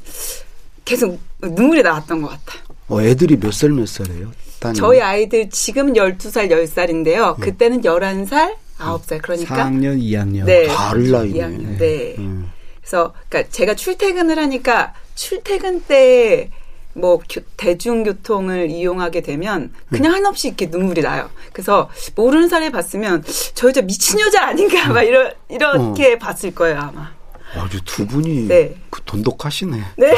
계속 0.86 1.20
눈물이 1.42 1.84
나왔던 1.84 2.22
것 2.22 2.30
같아요. 2.30 2.64
어, 2.88 3.02
애들이 3.02 3.38
몇 3.38 3.52
살 3.54 3.72
몇 3.72 3.88
살이에요? 3.88 4.32
저희 4.76 5.02
아이들 5.02 5.50
지금 5.50 5.92
12살, 5.94 6.50
10살인데요. 6.50 7.36
네. 7.38 7.42
그때는 7.46 7.82
11살, 7.82 8.56
아홉 8.78 9.04
살 9.04 9.20
그러니까 9.22 9.56
4학년, 9.56 10.00
2학년. 10.02 10.46
네. 10.46 10.68
다른 10.68 11.12
나이네. 11.12 11.78
네. 11.78 12.16
음. 12.18 12.50
그래서 12.80 13.14
그러니까 13.30 13.52
제가 13.52 13.76
출퇴근을 13.76 14.38
하니까 14.40 14.94
출퇴근 15.16 15.84
때 15.84 16.50
뭐 16.94 17.20
대중교통을 17.58 18.70
이용하게 18.70 19.22
되면 19.22 19.72
그냥 19.90 20.14
한없이 20.14 20.48
이렇게 20.48 20.68
눈물이 20.68 21.02
나요. 21.02 21.30
그래서 21.52 21.90
모르는 22.16 22.50
사람이 22.50 22.72
봤으면 22.72 23.24
저 23.56 23.68
여자 23.70 23.82
미친 23.82 24.20
여자 24.20 24.48
아닌가 24.48 24.90
막 24.90 25.02
이런 25.02 25.34
이렇게 25.50 26.14
어. 26.14 26.18
봤을 26.18 26.54
거예요 26.54 26.80
아마. 26.80 27.12
아주 27.56 27.84
두 27.86 28.08
분이 28.08 28.48
네. 28.48 28.76
그 28.90 29.02
돈독하시네. 29.06 29.84
네. 29.98 30.16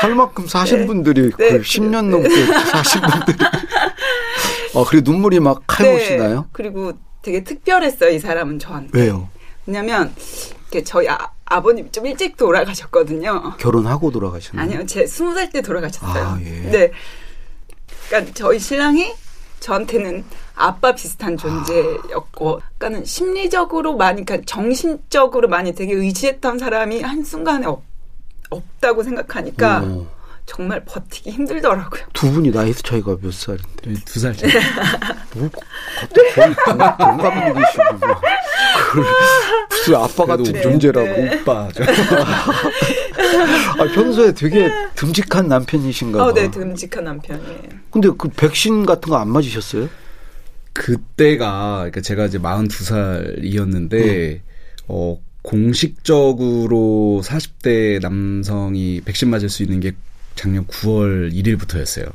살 0.00 0.14
만큼 0.14 0.46
사신 0.46 0.80
네. 0.80 0.86
분들이 0.86 1.30
네. 1.36 1.50
그 1.50 1.60
10년 1.60 2.08
넘게 2.08 2.46
사신 2.64 3.00
분들이. 3.02 3.38
아, 4.74 4.84
그래 4.88 5.00
눈물이 5.04 5.40
막 5.40 5.62
칼못이 5.66 6.16
나요? 6.16 6.40
네. 6.40 6.48
그리고 6.52 6.92
되게 7.22 7.44
특별했어요, 7.44 8.10
이 8.10 8.18
사람은 8.18 8.58
저한테. 8.58 8.98
왜요? 8.98 9.28
왜냐면 9.66 10.12
저희 10.84 11.08
아, 11.08 11.30
아버님이 11.50 11.90
좀 11.92 12.06
일찍 12.06 12.36
돌아가셨거든요. 12.36 13.54
결혼하고 13.58 14.10
돌아가셨나요? 14.10 14.64
아니요, 14.64 14.86
제 14.86 15.06
스무 15.06 15.34
살 15.34 15.50
때 15.50 15.62
돌아가셨어요. 15.62 16.24
아, 16.24 16.38
예. 16.42 16.70
네. 16.70 16.92
그러니까 18.08 18.32
저희 18.34 18.58
신랑이 18.58 19.14
저한테는 19.60 20.24
아빠 20.54 20.94
비슷한 20.94 21.36
존재였고, 21.36 22.60
그러니까는 22.78 23.04
심리적으로 23.04 23.96
많이, 23.96 24.24
그러니까 24.24 24.46
정신적으로 24.46 25.48
많이 25.48 25.74
되게 25.74 25.94
의지했던 25.94 26.58
사람이 26.58 27.00
한 27.02 27.24
순간에 27.24 27.66
없, 27.66 27.82
없다고 28.50 29.02
생각하니까 29.02 29.82
오. 29.82 30.06
정말 30.48 30.82
버티기 30.86 31.30
힘들더라고요. 31.30 32.04
두 32.14 32.30
분이 32.32 32.50
나이 32.50 32.72
차이가 32.72 33.16
몇 33.20 33.32
살인데? 33.32 33.66
네, 33.86 33.94
두 34.06 34.18
살. 34.18 34.34
차이. 34.34 34.50
뭐, 35.34 35.50
거의 36.34 36.54
동갑이시고 36.98 37.84
무슨 39.68 39.94
아빠 39.94 40.24
같은 40.24 40.44
네, 40.44 40.60
존재라고 40.62 41.06
네. 41.06 41.38
오빠. 41.40 41.68
아, 43.78 43.84
평소에 43.94 44.32
되게 44.32 44.70
듬직한 44.94 45.48
남편이신가 45.48 46.18
봐. 46.18 46.24
어, 46.24 46.32
네, 46.32 46.50
듬직한 46.50 47.04
남편이에요. 47.04 47.62
근데 47.90 48.08
그 48.16 48.28
백신 48.30 48.86
같은 48.86 49.10
거 49.10 49.18
안 49.18 49.28
맞으셨어요? 49.28 49.88
그때가 50.72 51.76
그러니까 51.78 52.00
제가 52.00 52.24
이제 52.26 52.38
42살이었는데 52.38 53.92
음. 53.94 54.40
어 54.88 55.18
공식적으로 55.42 57.20
40대 57.24 58.00
남성이 58.00 59.00
백신 59.04 59.28
맞을 59.28 59.48
수 59.48 59.62
있는 59.62 59.80
게 59.80 59.92
작년 60.38 60.64
9월 60.66 61.32
1일부터였어요. 61.32 62.10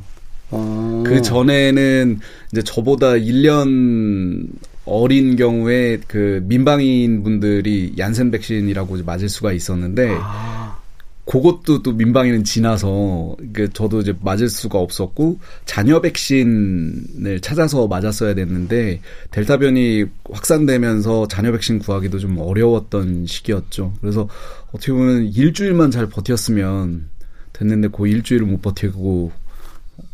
아. 0.51 1.03
그 1.05 1.21
전에는 1.21 2.19
이제 2.51 2.61
저보다 2.63 3.11
1년 3.11 4.47
어린 4.85 5.35
경우에 5.35 5.99
그 6.07 6.41
민방인 6.45 7.23
분들이 7.23 7.93
얀센 7.97 8.31
백신이라고 8.31 9.03
맞을 9.03 9.27
수가 9.29 9.51
있었는데 9.51 10.15
아. 10.19 10.79
그것도 11.25 11.83
또 11.83 11.93
민방위는 11.93 12.43
지나서 12.43 13.37
그 13.53 13.71
저도 13.71 14.01
이제 14.01 14.13
맞을 14.21 14.49
수가 14.49 14.79
없었고 14.79 15.39
자녀 15.65 16.01
백신을 16.01 17.39
찾아서 17.41 17.87
맞았어야 17.87 18.35
됐는데 18.35 18.99
델타 19.31 19.57
변이 19.57 20.05
확산되면서 20.29 21.29
자녀 21.29 21.51
백신 21.53 21.79
구하기도 21.79 22.19
좀 22.19 22.37
어려웠던 22.39 23.25
시기였죠. 23.25 23.93
그래서 24.01 24.27
어떻게 24.73 24.91
보면 24.91 25.27
일주일만 25.33 25.91
잘 25.91 26.07
버텼으면 26.07 27.09
됐는데 27.53 27.89
그 27.89 28.07
일주일을 28.07 28.45
못 28.45 28.61
버티고 28.61 29.31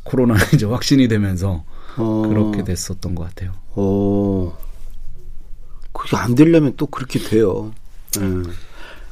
코로나 0.04 0.36
이제 0.54 0.66
확신이 0.66 1.08
되면서 1.08 1.64
어. 1.98 2.24
그렇게 2.28 2.64
됐었던 2.64 3.16
것 3.16 3.28
같아요. 3.30 3.54
어. 3.76 4.58
그게 5.92 6.16
안 6.18 6.36
되려면 6.36 6.74
또 6.78 6.86
그렇게 6.86 7.20
돼요. 7.20 7.72
음. 8.18 8.46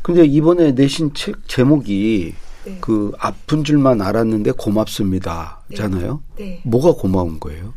근데 0.01 0.25
이번에 0.25 0.71
내신 0.71 1.13
책 1.13 1.47
제목이 1.47 2.33
네. 2.65 2.77
그 2.81 3.11
아픈 3.19 3.63
줄만 3.63 4.01
알았는데 4.01 4.51
고맙습니다잖아요. 4.51 6.21
네. 6.37 6.43
네. 6.43 6.61
뭐가 6.63 6.93
고마운 6.93 7.39
거예요? 7.39 7.73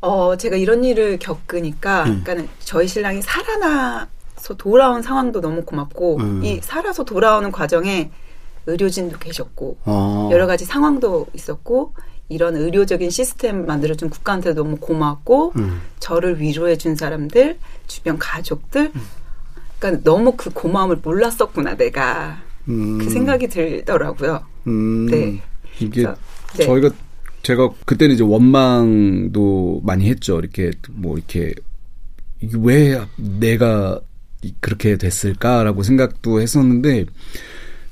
어, 0.00 0.36
제가 0.36 0.56
이런 0.56 0.84
일을 0.84 1.18
겪으니까, 1.18 2.04
음. 2.04 2.22
그러니까 2.24 2.52
저희 2.58 2.86
신랑이 2.86 3.22
살아나서 3.22 4.54
돌아온 4.58 5.00
상황도 5.00 5.40
너무 5.40 5.62
고맙고, 5.64 6.18
음. 6.18 6.44
이 6.44 6.60
살아서 6.62 7.04
돌아오는 7.04 7.50
과정에 7.50 8.10
의료진도 8.66 9.18
계셨고, 9.18 9.78
아. 9.84 10.28
여러 10.32 10.46
가지 10.46 10.64
상황도 10.64 11.26
있었고, 11.34 11.94
이런 12.28 12.56
의료적인 12.56 13.10
시스템 13.10 13.66
만들어준 13.66 14.10
국가한테 14.10 14.54
너무 14.54 14.76
고맙고, 14.76 15.52
음. 15.56 15.80
저를 16.00 16.40
위로해준 16.40 16.96
사람들, 16.96 17.58
주변 17.86 18.18
가족들, 18.18 18.92
음. 18.94 19.00
그러니까 19.78 20.02
너무 20.02 20.34
그 20.36 20.50
고마움을 20.50 21.00
몰랐었구나 21.02 21.76
내가 21.76 22.42
음. 22.68 22.98
그 22.98 23.10
생각이 23.10 23.48
들더라고요. 23.48 24.42
음. 24.66 25.06
네. 25.06 25.42
이게 25.78 26.06
네. 26.56 26.64
저희가 26.64 26.90
제가 27.42 27.68
그때는 27.84 28.14
이제 28.14 28.24
원망도 28.24 29.82
많이 29.84 30.08
했죠. 30.08 30.38
이렇게 30.38 30.72
뭐 30.88 31.16
이렇게 31.16 31.52
왜 32.58 32.98
내가 33.16 34.00
그렇게 34.60 34.96
됐을까라고 34.96 35.82
생각도 35.82 36.40
했었는데 36.40 37.04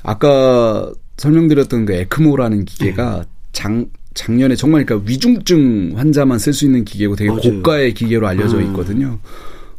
아까 0.03 0.93
설명드렸던 1.17 1.87
그 1.87 1.93
에크모라는 1.95 2.65
기계가 2.65 3.19
네. 3.19 3.29
장 3.53 3.87
작년에 4.15 4.57
정말 4.57 4.85
그러니까 4.85 5.09
위중증 5.09 5.93
환자만 5.97 6.38
쓸 6.38 6.53
수 6.53 6.65
있는 6.67 6.85
기계고 6.85 7.17
되게 7.17 7.31
맞아요. 7.31 7.43
고가의 7.43 7.95
기계로 7.95 8.27
알려져 8.27 8.59
음. 8.59 8.67
있거든요. 8.67 9.07
음. 9.07 9.19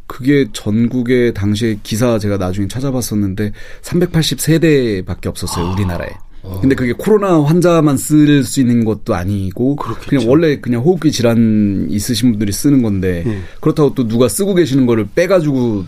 그게 0.06 0.46
전국에 0.52 1.32
당시에 1.32 1.78
기사 1.82 2.18
제가 2.18 2.36
나중에 2.36 2.68
찾아봤었는데 2.68 3.52
380세대밖에 3.82 5.26
없었어요, 5.26 5.72
우리나라에. 5.72 6.10
아. 6.42 6.58
근데 6.60 6.74
그게 6.74 6.92
코로나 6.92 7.42
환자만 7.42 7.96
쓸 7.96 8.44
수 8.44 8.60
있는 8.60 8.84
것도 8.84 9.14
아니고 9.14 9.76
그렇겠죠. 9.76 10.10
그냥 10.10 10.28
원래 10.28 10.60
그냥 10.60 10.82
호흡기 10.82 11.10
질환 11.10 11.86
있으신 11.90 12.32
분들이 12.32 12.52
쓰는 12.52 12.82
건데 12.82 13.22
음. 13.26 13.44
그렇다고 13.60 13.94
또 13.94 14.06
누가 14.06 14.28
쓰고 14.28 14.54
계시는 14.54 14.84
거를 14.86 15.06
빼가지고 15.14 15.84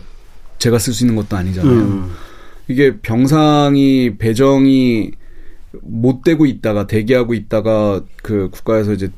제가 0.58 0.78
쓸 0.78 0.94
수 0.94 1.04
있는 1.04 1.16
것도 1.16 1.36
아니잖아요. 1.36 1.72
음. 1.72 2.10
이게 2.68 2.98
병상이 2.98 4.16
배정이 4.18 5.12
못 5.82 6.22
되고 6.22 6.46
있다가 6.46 6.86
대기하고 6.86 7.34
있다가 7.34 8.02
그 8.22 8.48
국가에서 8.50 8.92
이제 8.92 9.10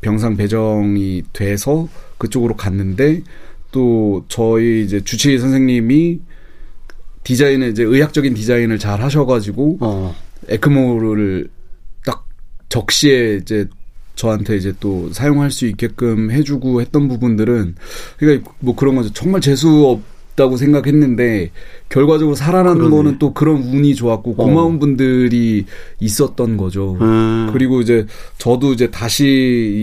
병상 0.00 0.36
배정이 0.36 1.22
돼서 1.32 1.88
그쪽으로 2.18 2.56
갔는데 2.56 3.22
또 3.72 4.24
저희 4.28 4.84
이제 4.84 5.02
주치의 5.02 5.38
선생님이 5.38 6.20
디자인을 7.24 7.70
이제 7.70 7.82
의학적인 7.82 8.34
디자인을 8.34 8.78
잘 8.78 9.00
하셔가지고 9.00 9.78
어. 9.80 10.14
에크모를 10.48 11.48
딱 12.04 12.26
적시에 12.68 13.36
이제 13.36 13.66
저한테 14.14 14.56
이제 14.56 14.72
또 14.78 15.12
사용할 15.12 15.50
수 15.50 15.66
있게끔 15.66 16.30
해주고 16.30 16.80
했던 16.80 17.08
부분들은 17.08 17.74
그러니까 18.18 18.52
뭐 18.60 18.76
그런 18.76 18.94
거죠. 18.94 19.12
정말 19.12 19.40
재수 19.40 19.86
없 19.86 20.13
다고 20.36 20.56
생각했는데 20.56 21.50
결과적으로 21.88 22.34
살아나는 22.34 22.78
그러네. 22.78 22.96
거는 22.96 23.18
또 23.18 23.32
그런 23.32 23.62
운이 23.62 23.94
좋았고 23.94 24.32
어. 24.32 24.34
고마운 24.34 24.76
어. 24.76 24.78
분들이 24.78 25.64
있었던 26.00 26.56
거죠. 26.56 26.96
음. 27.00 27.50
그리고 27.52 27.80
이제 27.80 28.06
저도 28.38 28.72
이제 28.72 28.90
다시 28.90 29.24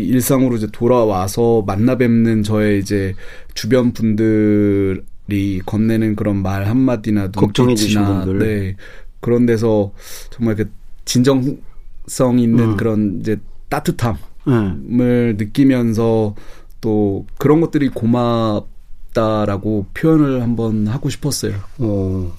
일상으로 0.09 0.57
이제 0.57 0.67
돌아와서 0.71 1.63
만나 1.65 1.95
뵙는 1.95 2.43
저의 2.43 2.79
이제 2.79 3.13
주변 3.53 3.93
분들이 3.93 5.61
건네는 5.65 6.15
그런 6.15 6.41
말 6.41 6.67
한마디나 6.67 7.29
눈빛이나 7.33 8.25
네. 8.25 8.75
그런 9.21 9.45
데서 9.45 9.93
정말 10.31 10.55
그 10.55 10.69
진정성 11.05 12.39
있는 12.39 12.71
음. 12.71 12.77
그런 12.77 13.19
이제 13.21 13.37
따뜻함을 13.69 14.17
음. 14.47 15.35
느끼면서 15.37 16.35
또 16.81 17.25
그런 17.37 17.61
것들이 17.61 17.89
고맙 17.89 18.70
다라고 19.13 19.85
표현을 19.93 20.41
한번 20.41 20.87
하고 20.87 21.09
싶었어요. 21.09 21.55
어. 21.79 22.31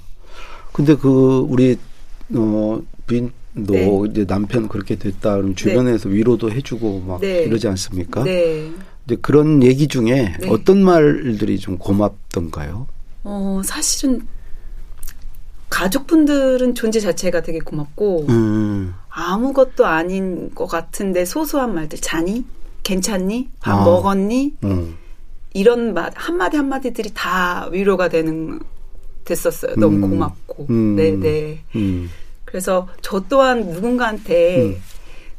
근데 0.73 0.97
그 0.97 1.47
우리 1.49 1.79
어 2.35 2.81
부인도 3.07 3.73
네. 3.73 4.03
이제 4.11 4.27
남편 4.27 4.69
그렇게 4.69 4.97
됐다 4.97 5.37
그럼 5.37 5.55
주변에서 5.55 6.09
네. 6.09 6.15
위로도 6.17 6.51
해주고 6.51 7.01
막 7.07 7.21
네. 7.21 7.43
이러지 7.43 7.69
않습니까? 7.69 8.25
네. 8.25 8.71
이제 9.07 9.17
그런 9.21 9.63
얘기 9.63 9.89
중에 9.89 10.35
네. 10.41 10.49
어떤 10.49 10.83
말들이 10.83 11.59
좀 11.59 11.77
고맙던가요? 11.77 12.87
어, 13.25 13.61
사실은 13.65 14.27
가족분들은 15.69 16.75
존재 16.75 17.01
자체가 17.01 17.43
되게 17.43 17.59
고맙고 17.59 18.27
음. 18.29 18.95
아무것도 19.09 19.87
아닌 19.87 20.55
것 20.55 20.67
같은데 20.67 21.25
소소한 21.25 21.75
말들 21.75 21.99
자니 21.99 22.45
괜찮니 22.83 23.49
밥 23.61 23.81
아. 23.81 23.85
먹었니 23.85 24.55
음. 24.65 24.97
이런 25.55 25.95
말 25.95 26.11
한마디 26.15 26.57
한마디들이 26.57 27.11
다 27.15 27.69
위로가 27.71 28.09
되는 28.09 28.61
됐었어요. 29.25 29.75
너무 29.77 29.97
음. 29.97 30.11
고맙고 30.11 30.67
네네. 30.69 31.17
네. 31.21 31.65
음. 31.77 32.11
그래서 32.45 32.89
저 33.01 33.25
또한 33.29 33.71
누군가한테 33.71 34.63
음. 34.63 34.83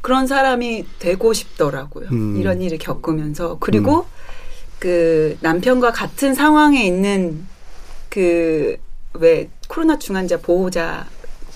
그런 0.01 0.27
사람이 0.27 0.85
되고 0.99 1.33
싶더라고요. 1.33 2.09
음. 2.11 2.37
이런 2.37 2.61
일을 2.61 2.77
겪으면서. 2.77 3.57
그리고 3.59 3.99
음. 3.99 4.05
그 4.79 5.37
남편과 5.41 5.91
같은 5.91 6.33
상황에 6.33 6.85
있는 6.85 7.45
그 8.09 8.77
왜 9.13 9.49
코로나 9.67 9.97
중환자 9.97 10.37
보호자 10.37 11.05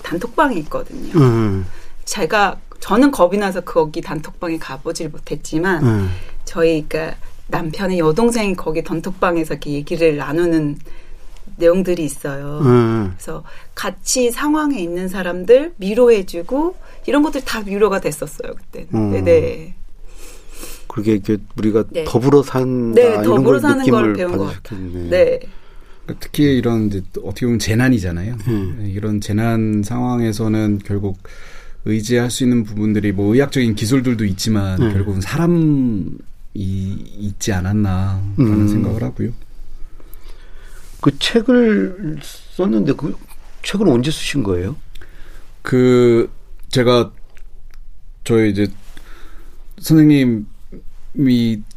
단톡방이 0.02 0.58
있거든요. 0.60 1.12
음. 1.18 1.66
제가 2.04 2.58
저는 2.80 3.10
겁이 3.10 3.36
나서 3.36 3.60
거기 3.60 4.00
단톡방에 4.00 4.58
가보질 4.58 5.08
못했지만 5.08 5.84
음. 5.84 6.10
저희 6.44 6.86
그러니까 6.88 7.18
남편의 7.48 7.98
여동생이 7.98 8.54
거기 8.54 8.82
단톡방에서 8.82 9.54
이렇게 9.54 9.72
얘기를 9.72 10.16
나누는 10.16 10.78
내용들이 11.56 12.04
있어요. 12.04 12.60
음. 12.62 13.12
그래서 13.16 13.42
같이 13.74 14.30
상황에 14.30 14.78
있는 14.78 15.08
사람들 15.08 15.74
위로해주고 15.78 16.76
이런 17.06 17.22
것들 17.22 17.44
다 17.44 17.62
위로가 17.64 18.00
됐었어요 18.00 18.52
그때. 18.54 18.86
음. 18.94 19.10
네네. 19.10 19.74
그게 20.86 21.12
이렇게 21.12 21.36
우리가 21.56 21.84
네. 21.90 22.04
더불어 22.04 22.42
산다 22.42 23.00
네, 23.00 23.08
이런 23.22 23.44
걸 23.44 23.60
느낌을 23.60 24.12
배운 24.14 24.36
것 24.36 24.46
같아요. 24.46 24.80
네. 25.10 25.38
그러니까 26.04 26.16
특히 26.20 26.56
이런 26.56 26.86
이제 26.86 27.02
어떻게 27.22 27.46
보면 27.46 27.58
재난이잖아요. 27.58 28.36
음. 28.48 28.92
이런 28.94 29.20
재난 29.20 29.82
상황에서는 29.82 30.80
결국 30.84 31.18
의지할 31.84 32.30
수 32.30 32.44
있는 32.44 32.64
부분들이 32.64 33.12
뭐 33.12 33.34
의학적인 33.34 33.74
기술들도 33.74 34.24
있지만 34.24 34.82
음. 34.82 34.92
결국은 34.92 35.20
사람 35.20 36.18
이 36.60 37.04
있지 37.18 37.52
않았나 37.52 38.20
라는 38.36 38.52
음. 38.52 38.68
생각을 38.68 39.02
하고요. 39.02 39.32
그 41.00 41.16
책을 41.18 42.18
썼는데 42.56 42.94
그 42.94 43.16
책을 43.62 43.88
언제 43.88 44.10
쓰신 44.10 44.42
거예요? 44.42 44.76
그 45.62 46.30
제가 46.70 47.12
저희 48.24 48.50
이제 48.50 48.66
선생님이 49.78 50.44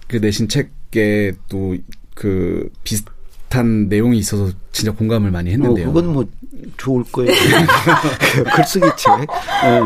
그 0.07 0.17
내신 0.17 0.47
책에 0.47 1.33
또 1.47 1.75
그 2.21 2.69
비슷한 2.83 3.87
내용이 3.89 4.19
있어서 4.19 4.51
진짜 4.71 4.91
공감을 4.91 5.31
많이 5.31 5.51
했는데요. 5.51 5.89
어, 5.89 5.91
그건 5.91 6.13
뭐 6.13 6.29
좋을 6.77 7.03
거예요. 7.11 7.31
글쓰기 8.55 8.85
책. 8.95 9.27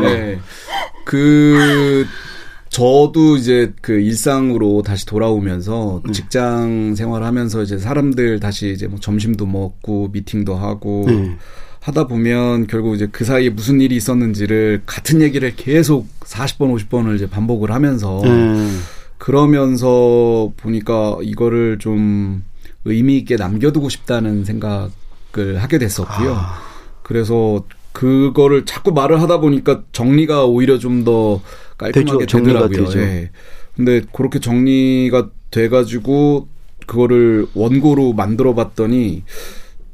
네. 0.02 0.38
그 1.06 2.06
저도 2.68 3.36
이제 3.36 3.72
그 3.80 3.92
일상으로 3.92 4.82
다시 4.82 5.06
돌아오면서 5.06 6.02
네. 6.04 6.12
직장 6.12 6.94
생활하면서 6.94 7.62
이제 7.62 7.78
사람들 7.78 8.40
다시 8.40 8.70
이제 8.70 8.86
뭐 8.86 8.98
점심도 9.00 9.46
먹고 9.46 10.08
미팅도 10.12 10.54
하고 10.54 11.04
네. 11.06 11.36
하다 11.80 12.08
보면 12.08 12.66
결국 12.66 12.96
이제 12.96 13.08
그 13.10 13.24
사이에 13.24 13.50
무슨 13.50 13.80
일이 13.80 13.94
있었는지를 13.96 14.82
같은 14.86 15.22
얘기를 15.22 15.54
계속 15.54 16.08
40번, 16.20 16.76
50번을 16.76 17.14
이제 17.14 17.30
반복을 17.30 17.70
하면서 17.70 18.20
네. 18.24 18.68
그러면서 19.18 20.52
보니까 20.56 21.16
이거를 21.22 21.78
좀 21.78 22.42
의미 22.84 23.16
있게 23.18 23.36
남겨두고 23.36 23.88
싶다는 23.88 24.44
생각을 24.44 24.90
하게 25.58 25.78
됐었고요. 25.78 26.34
아. 26.34 26.58
그래서 27.02 27.64
그거를 27.92 28.66
자꾸 28.66 28.92
말을 28.92 29.22
하다 29.22 29.38
보니까 29.38 29.82
정리가 29.92 30.44
오히려 30.44 30.78
좀더 30.78 31.40
깔끔하게 31.78 32.18
되죠, 32.26 32.38
되더라고요. 32.38 32.84
되죠. 32.86 32.98
예. 33.00 33.30
근데 33.76 34.02
그렇게 34.12 34.38
정리가 34.40 35.30
돼가지고 35.50 36.48
그거를 36.86 37.46
원고로 37.54 38.12
만들어 38.14 38.54
봤더니 38.54 39.24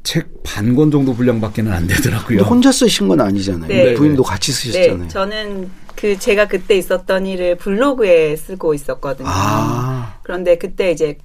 책 0.03 0.27
반 0.43 0.75
권 0.75 0.91
정도 0.91 1.13
분량밖에는 1.15 1.71
안 1.71 1.87
되더라고요. 1.87 2.41
혼자 2.41 2.71
쓰신 2.71 3.07
건 3.07 3.21
아니잖아요. 3.21 3.67
네. 3.67 3.93
부인도 3.95 4.21
같이 4.23 4.51
쓰셨잖아요. 4.51 4.97
네. 5.03 5.07
저는 5.07 5.71
그 5.95 6.19
제가 6.19 6.47
그때 6.47 6.77
있었던 6.77 7.25
일을 7.25 7.55
블로그에 7.57 8.35
쓰고 8.35 8.73
있었거든요. 8.73 9.27
아. 9.29 10.19
그런데 10.23 10.57
그때 10.57 10.91
이제 10.91 11.17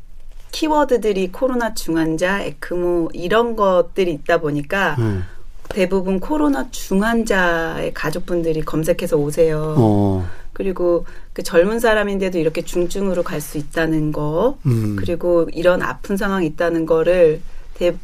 키워드들이 0.53 1.31
코로나 1.31 1.75
중환자, 1.75 2.41
에크모 2.43 3.11
이런 3.13 3.55
것들이 3.55 4.13
있다 4.13 4.39
보니까 4.39 4.97
음. 4.99 5.25
대부분 5.69 6.21
코로나 6.21 6.71
중환자의 6.71 7.93
가족분들이 7.93 8.63
검색해서 8.63 9.17
오세요. 9.19 9.75
어. 9.77 10.27
그리고 10.59 11.07
그 11.33 11.43
젊은 11.43 11.79
사람인데도 11.79 12.37
이렇게 12.39 12.63
중증으로 12.63 13.23
갈 13.23 13.41
수 13.41 13.57
있다는 13.57 14.11
거, 14.11 14.59
음. 14.67 14.97
그리고 14.99 15.49
이런 15.55 15.81
아픈 15.81 16.17
상황이 16.17 16.47
있다는 16.47 16.85
거를 16.85 17.41
대, 17.75 17.95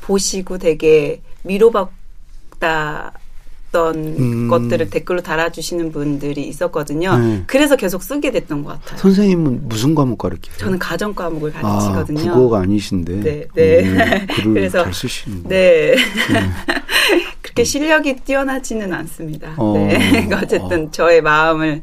보시고 0.00 0.58
되게 0.58 1.22
위로받다 1.44 3.12
던 3.70 3.94
음. 4.18 4.48
것들을 4.48 4.88
댓글로 4.88 5.20
달아주시는 5.20 5.92
분들이 5.92 6.48
있었거든요. 6.48 7.18
네. 7.18 7.44
그래서 7.46 7.76
계속 7.76 8.02
쓰게 8.02 8.30
됐던 8.30 8.64
것 8.64 8.70
같아요. 8.70 8.98
선생님은 8.98 9.68
무슨 9.68 9.94
과목 9.94 10.16
가르치세요? 10.16 10.56
저는 10.58 10.78
가정 10.78 11.14
과목을 11.14 11.52
가르치거든요. 11.52 12.30
아, 12.30 12.34
국어가 12.34 12.60
아니신데. 12.60 13.20
네, 13.20 13.44
네. 13.54 13.80
음, 13.84 14.26
글을 14.34 14.54
그래서 14.54 14.84
잘 14.84 14.94
쓰시는. 14.94 15.42
네. 15.44 15.94
네. 15.94 16.50
그렇게 17.58 17.64
실력이 17.64 18.14
뛰어나지는 18.24 18.92
않습니다. 18.92 19.54
어. 19.56 19.76
네. 19.76 20.28
어쨌든 20.32 20.86
어. 20.86 20.90
저의 20.92 21.20
마음을 21.20 21.82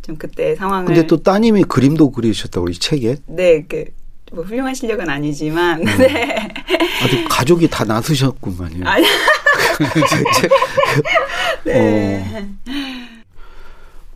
좀 0.00 0.16
그때 0.16 0.56
상황을. 0.56 0.86
근데 0.86 1.06
또 1.06 1.22
따님이 1.22 1.64
그림도 1.64 2.10
그리셨다고 2.10 2.68
이 2.68 2.74
책에? 2.74 3.16
네, 3.26 3.66
그. 3.68 3.84
뭐 4.32 4.44
훌륭한 4.44 4.72
실력은 4.74 5.10
아니지만 5.10 5.80
음. 5.80 5.84
네. 5.98 6.48
아주 7.02 7.24
가족이 7.28 7.68
다 7.68 7.84
나서셨구만요. 7.84 8.86
아니. 8.86 9.04
네. 11.66 11.74
어, 11.74 12.24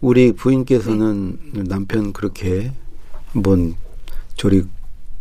우리 0.00 0.32
부인께서는 0.32 1.38
네. 1.52 1.64
남편 1.64 2.12
그렇게 2.12 2.70
한번 3.32 3.74
저리 4.36 4.62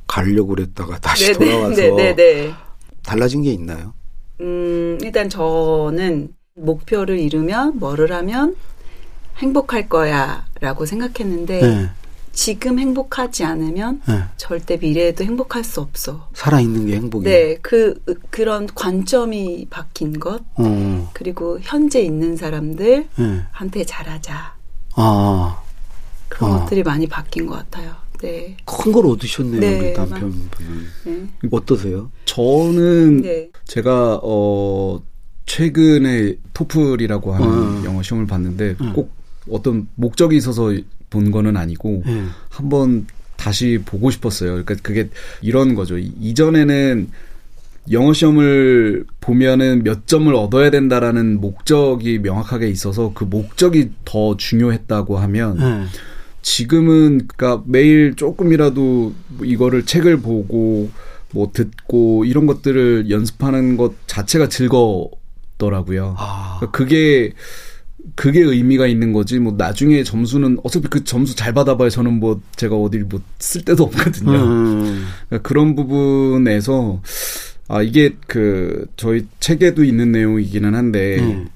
가려고 0.06 0.50
그랬다가 0.50 1.00
다시 1.00 1.34
네네. 1.34 1.39
네. 1.39 1.46
돌아와서 1.46 1.82
네네네. 1.82 2.15
네, 2.15 2.54
달라진 3.02 3.41
게 3.41 3.52
있나요? 3.52 3.96
음, 4.43 4.97
일단 5.01 5.29
저는 5.29 6.36
목표를 6.56 7.17
이루면 7.17 7.79
뭐를 7.79 8.12
하면 8.12 8.56
행복할 9.38 9.89
거야라고 9.89 10.86
생각했는데 10.86 11.62
네. 11.62 11.89
지금 12.34 12.79
행복하지 12.79 13.45
않으면 13.45 14.01
네. 14.08 14.23
절대 14.38 14.77
미래에도 14.77 15.23
행복할 15.23 15.63
수 15.63 15.82
없어. 15.82 16.29
살아있는 16.34 16.88
게 16.88 16.95
행복이에요. 16.95 17.23
네, 17.23 17.58
그 17.62 18.01
그런 18.29 18.67
관점이 18.67 19.67
바뀐 19.69 20.19
것 20.19 20.41
어. 20.56 21.10
그리고 21.13 21.60
현재 21.62 22.01
있는 22.01 22.36
사람들한테 22.36 23.08
네. 23.71 23.86
잘하자. 23.86 24.56
아, 24.95 25.63
그런 26.27 26.51
아. 26.51 26.60
것들이 26.60 26.84
많이 26.84 27.08
바뀐 27.08 27.45
것 27.45 27.56
같아요. 27.56 28.03
네. 28.24 28.56
큰 28.66 28.92
걸 28.94 29.06
얻으셨네요, 29.08 29.60
네, 29.60 29.80
우리 29.80 29.94
남편분은. 29.94 30.50
네. 31.06 31.28
어떠세요? 31.52 32.10
저는 32.26 33.22
네. 33.22 33.50
제가 33.66 34.20
어 34.24 35.02
최근에 35.46 36.36
토플이라고 36.54 37.34
하는 37.34 37.48
어. 37.48 37.84
영어 37.86 38.02
시험을 38.02 38.26
봤는데 38.28 38.76
꼭 38.94 39.12
어떤 39.50 39.88
목적이 39.96 40.38
있어서 40.38 40.74
본 41.10 41.32
거는 41.32 41.58
아니고 41.58 42.04
음. 42.06 42.32
한번 42.50 43.06
다시 43.36 43.80
보고 43.86 44.10
싶었어요. 44.10 44.52
그러니까 44.64 44.76
그게 44.82 45.10
이런 45.42 45.76
거죠. 45.76 45.98
이전에는 45.98 47.10
영어 47.92 48.14
시험을 48.14 49.06
보면은 49.20 49.84
몇 49.84 50.08
점을 50.08 50.34
얻어야 50.34 50.70
된다라는 50.72 51.42
목적이 51.42 52.20
명확하게 52.20 52.70
있어서 52.70 53.12
그 53.14 53.26
목적이 53.26 53.92
더 54.06 54.38
중요했다고 54.38 55.18
하면 55.18 55.60
음. 55.60 55.88
지금은 56.43 57.27
그니까 57.27 57.63
매일 57.65 58.15
조금이라도 58.15 59.13
이거를 59.43 59.86
책을 59.86 60.17
보고 60.21 60.91
뭐 61.32 61.49
듣고 61.51 62.25
이런 62.25 62.45
것들을 62.45 63.10
연습하는 63.10 63.75
것 63.77 63.93
자체가 64.06 64.49
즐거더라고요. 64.49 66.15
아. 66.17 66.58
그러니까 66.60 66.77
그게 66.77 67.34
그게 68.15 68.41
의미가 68.41 68.86
있는 68.88 69.13
거지 69.13 69.39
뭐 69.39 69.53
나중에 69.58 70.03
점수는 70.03 70.58
어차피 70.63 70.88
그 70.89 71.03
점수 71.06 71.36
잘 71.36 71.53
받아봐야 71.53 71.89
저는 71.89 72.19
뭐 72.19 72.41
제가 72.58 72.75
어딜 72.75 73.06
뭐 73.06 73.21
쓸 73.39 73.63
데도 73.65 73.84
없거든요. 73.86 74.32
음. 74.34 75.06
그러니까 75.29 75.47
그런 75.47 75.75
부분에서 75.75 77.01
아 77.69 77.82
이게 77.82 78.15
그 78.27 78.86
저희 78.97 79.25
책에도 79.39 79.84
있는 79.84 80.12
내용이기는 80.12 80.75
한데 80.75 81.19
음. 81.19 81.47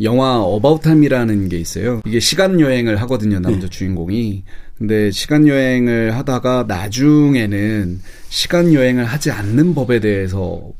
영화 0.00 0.40
About 0.40 0.82
Time이라는 0.82 1.48
게 1.48 1.58
있어요. 1.58 2.00
이게 2.04 2.20
시간 2.20 2.60
여행을 2.60 3.00
하거든요 3.02 3.38
남자 3.40 3.60
네. 3.60 3.68
주인공이. 3.68 4.44
근데 4.78 5.10
시간 5.12 5.46
여행을 5.46 6.16
하다가 6.16 6.64
나중에는 6.66 8.00
시간 8.28 8.72
여행을 8.74 9.04
하지 9.04 9.30
않는 9.30 9.74
법에 9.74 10.00
대해서 10.00 10.72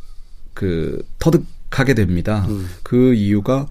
그 0.53 1.05
터득하게 1.18 1.94
됩니다. 1.94 2.44
음. 2.48 2.68
그 2.83 3.14
이유가 3.14 3.66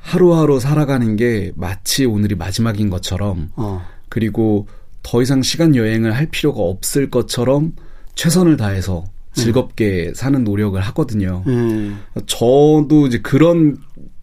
하루하루 0.00 0.58
살아가는 0.58 1.16
게 1.16 1.52
마치 1.54 2.06
오늘이 2.06 2.34
마지막인 2.34 2.88
것처럼 2.88 3.50
어. 3.56 3.84
그리고 4.08 4.66
더 5.02 5.20
이상 5.20 5.42
시간 5.42 5.76
여행을 5.76 6.14
할 6.16 6.26
필요가 6.26 6.62
없을 6.62 7.10
것처럼 7.10 7.74
최선을 8.14 8.56
다해서 8.56 9.04
즐겁게 9.34 10.08
음. 10.08 10.14
사는 10.14 10.44
노력을 10.44 10.80
하거든요. 10.80 11.44
음. 11.46 12.00
저도 12.26 13.06
이제 13.06 13.18
그런 13.18 13.76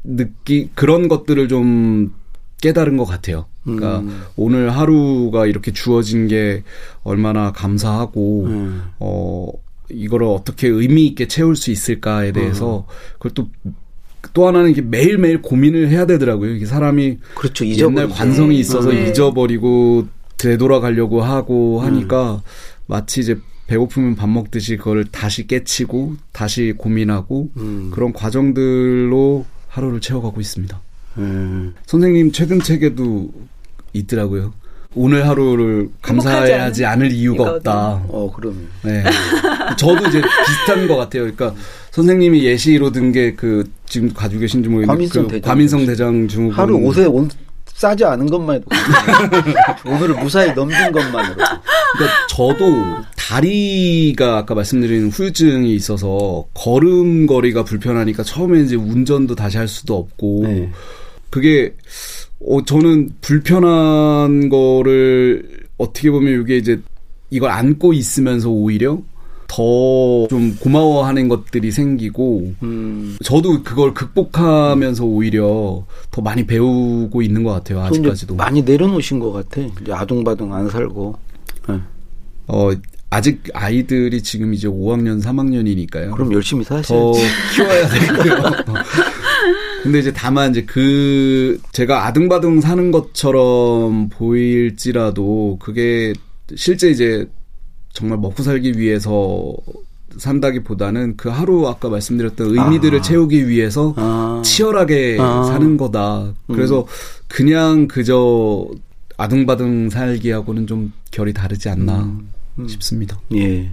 느끼 0.06 0.70
그런 0.76 1.08
것들을 1.08 1.48
좀 1.48 2.13
깨달은 2.62 2.98
것 2.98 3.06
같아요. 3.06 3.46
그러니까 3.63 4.00
음. 4.00 4.22
오늘 4.36 4.70
하루가 4.70 5.46
이렇게 5.46 5.74
주어진 5.74 6.28
게 6.28 6.63
얼마나 7.04 7.52
감사하고 7.52 8.46
음. 8.46 8.84
어 9.00 9.48
이거를 9.89 10.28
어떻게 10.28 10.68
의미 10.68 11.06
있게 11.08 11.28
채울 11.28 11.56
수 11.56 11.72
있을까에 11.72 12.32
대해서 12.32 12.86
음. 12.88 13.13
그걸 13.20 13.32
또또 13.34 14.48
하나는 14.48 14.72
이게 14.72 14.82
매일매일 14.82 15.41
고민을 15.41 15.89
해야 15.89 16.06
되더라고요. 16.06 16.52
이게 16.52 16.65
사람이 16.65 17.20
그렇죠. 17.36 17.65
옛날 17.65 18.10
관성이 18.10 18.60
있어서 18.60 18.89
네. 18.91 19.10
잊어버리고 19.10 20.08
되돌아가려고 20.38 21.22
하고 21.22 21.82
하니까 21.82 22.36
음. 22.36 22.39
마치 22.88 23.22
이제 23.22 23.38
배고프면 23.68 24.15
밥 24.15 24.30
먹듯이 24.30 24.78
그걸 24.78 25.06
다시 25.06 25.48
깨치고 25.48 26.15
다시 26.32 26.74
고민하고 26.78 27.50
음. 27.58 27.89
그런 27.94 28.13
과정들로 28.13 29.46
하루를 29.76 30.00
채워가고 30.00 30.40
있습니다. 30.40 30.80
음. 31.18 31.74
선생님 31.86 32.32
최근 32.32 32.62
책에도 32.62 33.30
있더라고요. 33.94 34.54
오늘 34.98 35.28
하루를 35.28 35.90
감사해야지 36.02 36.86
않을 36.86 37.12
이유가 37.12 37.44
이거든. 37.44 37.56
없다. 37.58 38.04
어, 38.08 38.32
그럼. 38.34 38.70
네. 38.84 39.04
저도 39.78 40.08
이제 40.08 40.22
비슷한 40.48 40.88
것 40.88 40.96
같아요. 40.96 41.24
그러니까 41.24 41.54
선생님이 41.92 42.46
예시로 42.46 42.92
든 42.92 43.12
게 43.12 43.36
그 43.36 43.70
지금 43.86 44.14
가지고 44.14 44.42
계신지 44.42 44.70
모르겠는데 44.70 44.94
과민성, 44.96 45.24
그 45.24 45.32
대장, 45.34 45.50
과민성 45.50 45.86
대장 45.86 46.28
증후군 46.30 46.58
하루 46.58 46.78
옷에 46.78 47.06
온, 47.06 47.30
싸지 47.66 48.06
않은 48.06 48.26
것만 48.28 48.56
해도 48.56 48.66
오늘을 49.86 50.16
무사히 50.24 50.54
넘긴 50.54 50.78
것만으로. 50.94 51.36
그러니까 51.36 52.28
저도 52.30 52.66
다리가 53.28 54.38
아까 54.38 54.54
말씀드린 54.54 55.10
후유증이 55.10 55.74
있어서 55.76 56.46
걸음거리가 56.54 57.64
불편하니까 57.64 58.22
처음에 58.22 58.62
이제 58.62 58.76
운전도 58.76 59.34
다시 59.34 59.58
할 59.58 59.68
수도 59.68 59.98
없고 59.98 60.42
네. 60.44 60.72
그게 61.32 61.74
어 62.46 62.64
저는 62.64 63.10
불편한 63.22 64.50
거를 64.50 65.66
어떻게 65.78 66.12
보면 66.12 66.44
이게 66.44 66.58
이제 66.58 66.80
이걸 67.32 67.50
안고 67.50 67.94
있으면서 67.94 68.50
오히려 68.50 69.02
더 69.48 70.28
좀 70.28 70.56
고마워하는 70.60 71.28
것들이 71.28 71.72
생기고 71.72 72.54
음. 72.64 73.18
저도 73.24 73.64
그걸 73.64 73.94
극복하면서 73.94 75.04
오히려 75.04 75.86
더 76.12 76.22
많이 76.22 76.46
배우고 76.46 77.22
있는 77.22 77.44
것 77.44 77.52
같아요 77.54 77.82
아직까지도 77.82 78.36
많이 78.36 78.62
내려놓으신 78.62 79.20
것 79.20 79.32
같아 79.32 79.62
이제 79.62 79.92
아둥바둥 79.92 80.54
안 80.54 80.70
살고 80.70 81.16
네. 81.70 81.80
어 82.48 82.72
아직 83.10 83.44
아이들이 83.54 84.22
지금 84.22 84.54
이제 84.54 84.68
5학년 84.68 85.22
3학년이니까요 85.22 86.12
그럼 86.13 86.34
열심히 86.34 86.63
사셔야지 86.63 86.88
더 86.88 87.12
키워야 87.56 87.88
되고요 87.89 88.44
근데 89.84 90.00
이제 90.00 90.12
다만 90.12 90.50
이제 90.52 90.63
그 90.63 91.62
제가 91.72 92.08
아등바등 92.08 92.60
사는 92.60 92.91
것처럼 92.91 94.10
보일지라도 94.10 95.58
그게 95.60 96.13
실제 96.56 96.89
이제 96.89 97.30
정말 97.94 98.18
먹고 98.18 98.41
살기 98.41 98.80
위해서 98.80 99.56
산다기보다는 100.18 101.18
그 101.18 101.30
하루 101.30 101.68
아까 101.68 101.89
말씀드렸던 101.89 102.58
의미들을 102.58 103.00
아. 103.00 103.02
채우기 103.02 103.48
위해서 103.48 103.94
아. 103.98 104.41
치열하게 104.44 105.18
아. 105.20 105.44
사는 105.44 105.78
거다. 105.78 106.34
그래서 106.48 106.82
음. 106.82 106.86
그냥 107.28 107.88
그저 107.88 108.68
아등바등 109.18 109.89
살기하고는 109.89 110.68
좀 110.68 110.94
결이 111.12 111.34
다르지 111.34 111.70
않나 111.70 112.04
음. 112.04 112.30
음. 112.60 112.68
싶습니다. 112.68 113.20
예. 113.34 113.70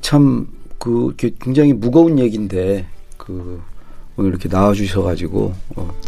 참, 0.00 0.48
그, 0.78 1.14
굉장히 1.16 1.72
무거운 1.72 2.18
얘기인데, 2.18 2.86
그, 3.16 3.62
오늘 4.16 4.30
이렇게 4.30 4.48
나와주셔가지고, 4.48 5.54
어, 5.76 6.00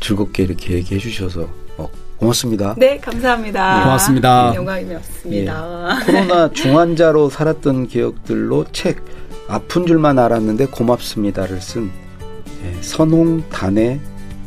즐겁게 0.00 0.42
이렇게 0.42 0.74
얘기해 0.74 1.00
주셔서, 1.00 1.48
어, 1.76 1.88
고맙습니다. 2.18 2.74
네, 2.76 2.98
감사합니다. 2.98 3.78
네, 3.78 3.84
고맙습니다. 3.84 4.50
네, 4.50 4.56
영광이었습니다. 4.56 5.98
예. 6.00 6.06
코로나 6.06 6.50
중환자로 6.52 7.30
살았던 7.30 7.88
기억들로 7.88 8.66
책 8.72 9.02
아픈 9.48 9.86
줄만 9.86 10.18
알았는데 10.18 10.66
고맙습니다를 10.66 11.60
쓴 11.60 11.90
예, 12.64 12.82
선홍 12.82 13.48
단의 13.48 14.00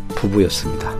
부부였습니다. 0.10 0.96